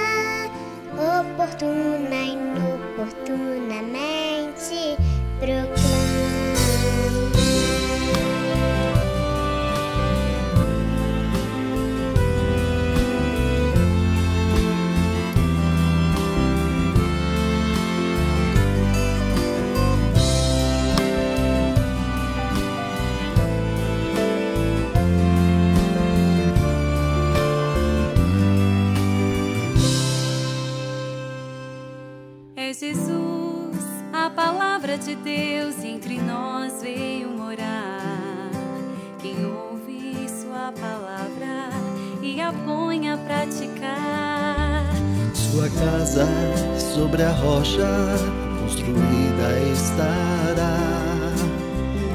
Oportuna 0.92 2.16
inoportunamente 2.16 4.98
proclama. 5.40 5.81
É 32.72 32.74
Jesus, 32.74 33.76
a 34.14 34.30
palavra 34.30 34.96
de 34.96 35.14
Deus 35.14 35.84
entre 35.84 36.18
nós 36.18 36.80
veio 36.80 37.28
morar. 37.28 38.50
Quem 39.20 39.44
ouve 39.44 40.26
Sua 40.26 40.72
palavra 40.72 41.68
e 42.22 42.40
a 42.40 42.50
põe 42.50 43.10
a 43.10 43.18
praticar. 43.18 44.86
Sua 45.34 45.68
casa 45.68 46.26
sobre 46.94 47.22
a 47.22 47.32
rocha 47.32 48.16
construída 48.62 49.60
estará. 49.70 50.78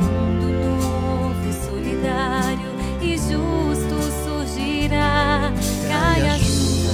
Mundo 0.01 0.49
novo, 0.81 1.53
solidário 1.69 2.71
e 2.99 3.15
justo 3.15 3.95
surgirá. 4.23 5.53
Cai 5.87 6.27
a 6.27 6.39
chuva, 6.39 6.93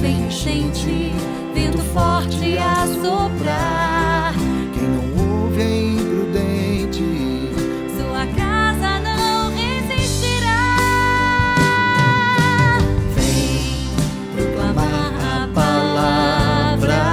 vem 0.00 0.26
enchente, 0.28 1.12
forte 2.24 2.56
a 2.58 2.86
soprar. 2.86 4.34
Quem 4.72 4.88
não 4.88 5.42
ouve 5.42 5.60
é 5.60 5.82
imprudente. 5.82 7.04
Sua 7.96 8.26
casa 8.26 9.00
não 9.00 9.50
resistirá. 9.54 10.64
Vem 13.14 13.86
proclamar 14.34 15.12
a 15.42 15.48
palavra. 15.52 17.04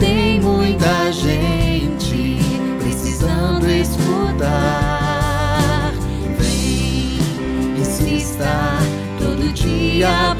Tem 0.00 0.40
muita 0.40 1.12
gente 1.12 2.40
precisando 2.80 3.70
escutar. 3.70 5.12
Vem, 6.38 7.18
Insista, 7.80 8.78
todo 9.18 9.52
dia 9.52 10.35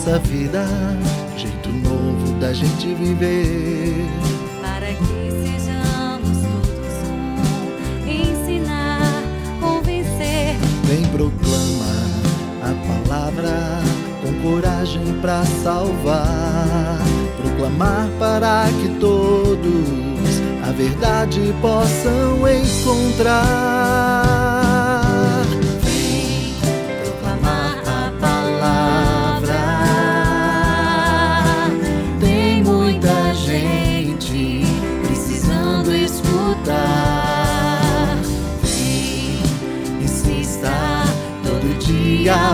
nossa 0.00 0.18
vida, 0.20 0.64
jeito 1.36 1.68
novo 1.68 2.32
da 2.40 2.54
gente 2.54 2.94
viver. 2.94 4.06
Para 4.62 4.86
que 4.86 5.30
sejamos 5.42 6.38
todos 6.38 6.94
um, 7.06 8.08
ensinar, 8.08 9.22
convencer. 9.60 10.56
Vem 10.84 11.04
proclama 11.12 11.92
a 12.62 13.04
palavra 13.04 13.82
com 14.22 14.32
coragem 14.42 15.04
pra 15.20 15.44
salvar. 15.62 16.98
Proclamar 17.36 18.08
para 18.18 18.68
que 18.80 18.88
todos 18.98 20.40
a 20.66 20.72
verdade 20.72 21.54
possam 21.60 22.48
encontrar. 22.48 23.79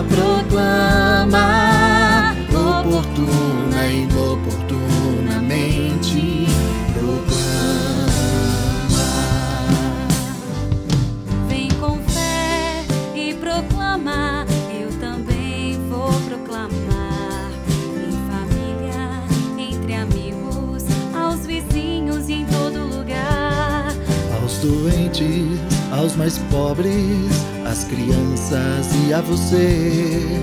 Proclama. 0.09 1.47
Oportuna 2.51 3.87
e 3.87 4.03
inoportunamente 4.05 6.47
proclama. 6.95 8.07
Vem 11.49 11.69
com 11.81 11.99
fé 12.09 12.85
e 13.15 13.35
proclama. 13.35 14.47
Eu 14.81 14.91
também 14.99 15.79
vou 15.89 16.13
proclamar. 16.29 17.51
Em 17.97 18.13
família, 18.31 19.23
entre 19.59 19.95
amigos, 19.95 20.85
aos 21.15 21.47
vizinhos 21.47 22.29
e 22.29 22.33
em 22.35 22.47
todo 22.47 22.87
lugar. 22.97 23.93
Aos 24.41 24.59
doentes, 24.59 25.59
aos 25.93 26.15
mais 26.17 26.39
pobres, 26.51 27.46
às 27.77 27.85
crianças 27.85 28.89
e 29.07 29.13
a 29.13 29.21
você. 29.21 30.41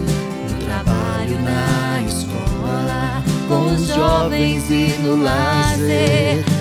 No 0.49 0.65
trabalho, 0.65 1.41
na 1.41 2.01
escola, 2.03 3.23
com 3.47 3.73
os 3.73 3.88
jovens 3.88 4.69
e 4.69 4.95
no 5.01 5.15
lazer. 5.15 6.52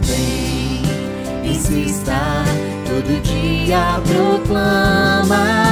Vem, 0.04 0.82
insista, 1.52 2.44
todo 2.86 3.22
dia 3.22 4.00
proclama. 4.06 5.71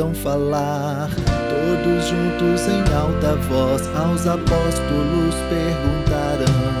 ouviram 0.00 0.14
falar. 0.14 1.10
Todos 1.48 2.06
juntos 2.06 2.68
em 2.68 2.82
alta 2.94 3.34
voz 3.48 3.82
aos 3.96 4.26
apóstolos 4.26 5.34
perguntaram. 5.48 6.80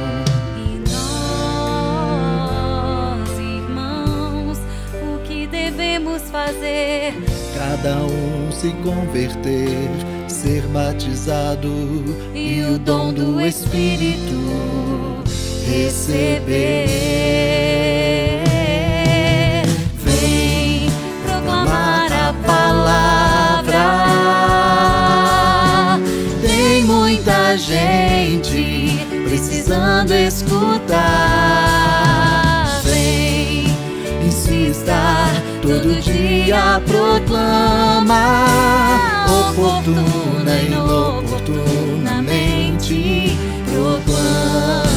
fazer. 6.30 7.12
Cada 7.56 7.96
um 8.02 8.52
se 8.52 8.70
converter, 8.84 9.88
ser 10.28 10.62
batizado 10.68 11.68
e 12.34 12.62
o 12.62 12.78
dom 12.78 13.12
do 13.12 13.40
Espírito 13.40 14.38
receber. 15.66 17.69
Gente 27.80 29.00
precisando 29.28 30.12
escutar. 30.12 30.98
Vem, 32.84 33.64
insista, 34.24 35.26
todo 35.62 36.00
dia 36.00 36.80
proclama, 36.86 38.46
oportuna 39.50 40.54
e 40.62 40.66
inoportunamente 40.66 43.36
proclama. 43.66 44.89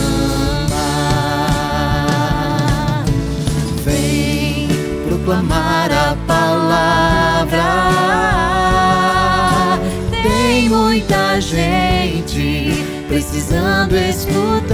Muita 11.03 11.41
gente 11.41 12.71
precisando 13.09 13.93
escutar. 13.95 14.69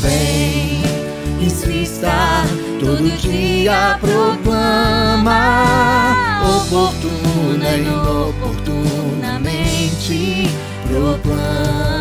Vem, 0.00 0.80
insista, 1.40 2.44
todo 2.78 3.10
dia 3.18 3.98
proclama, 4.00 5.64
oportuna 6.60 7.76
e 7.76 7.80
inoportunamente 7.80 10.48
proclama. 10.86 11.97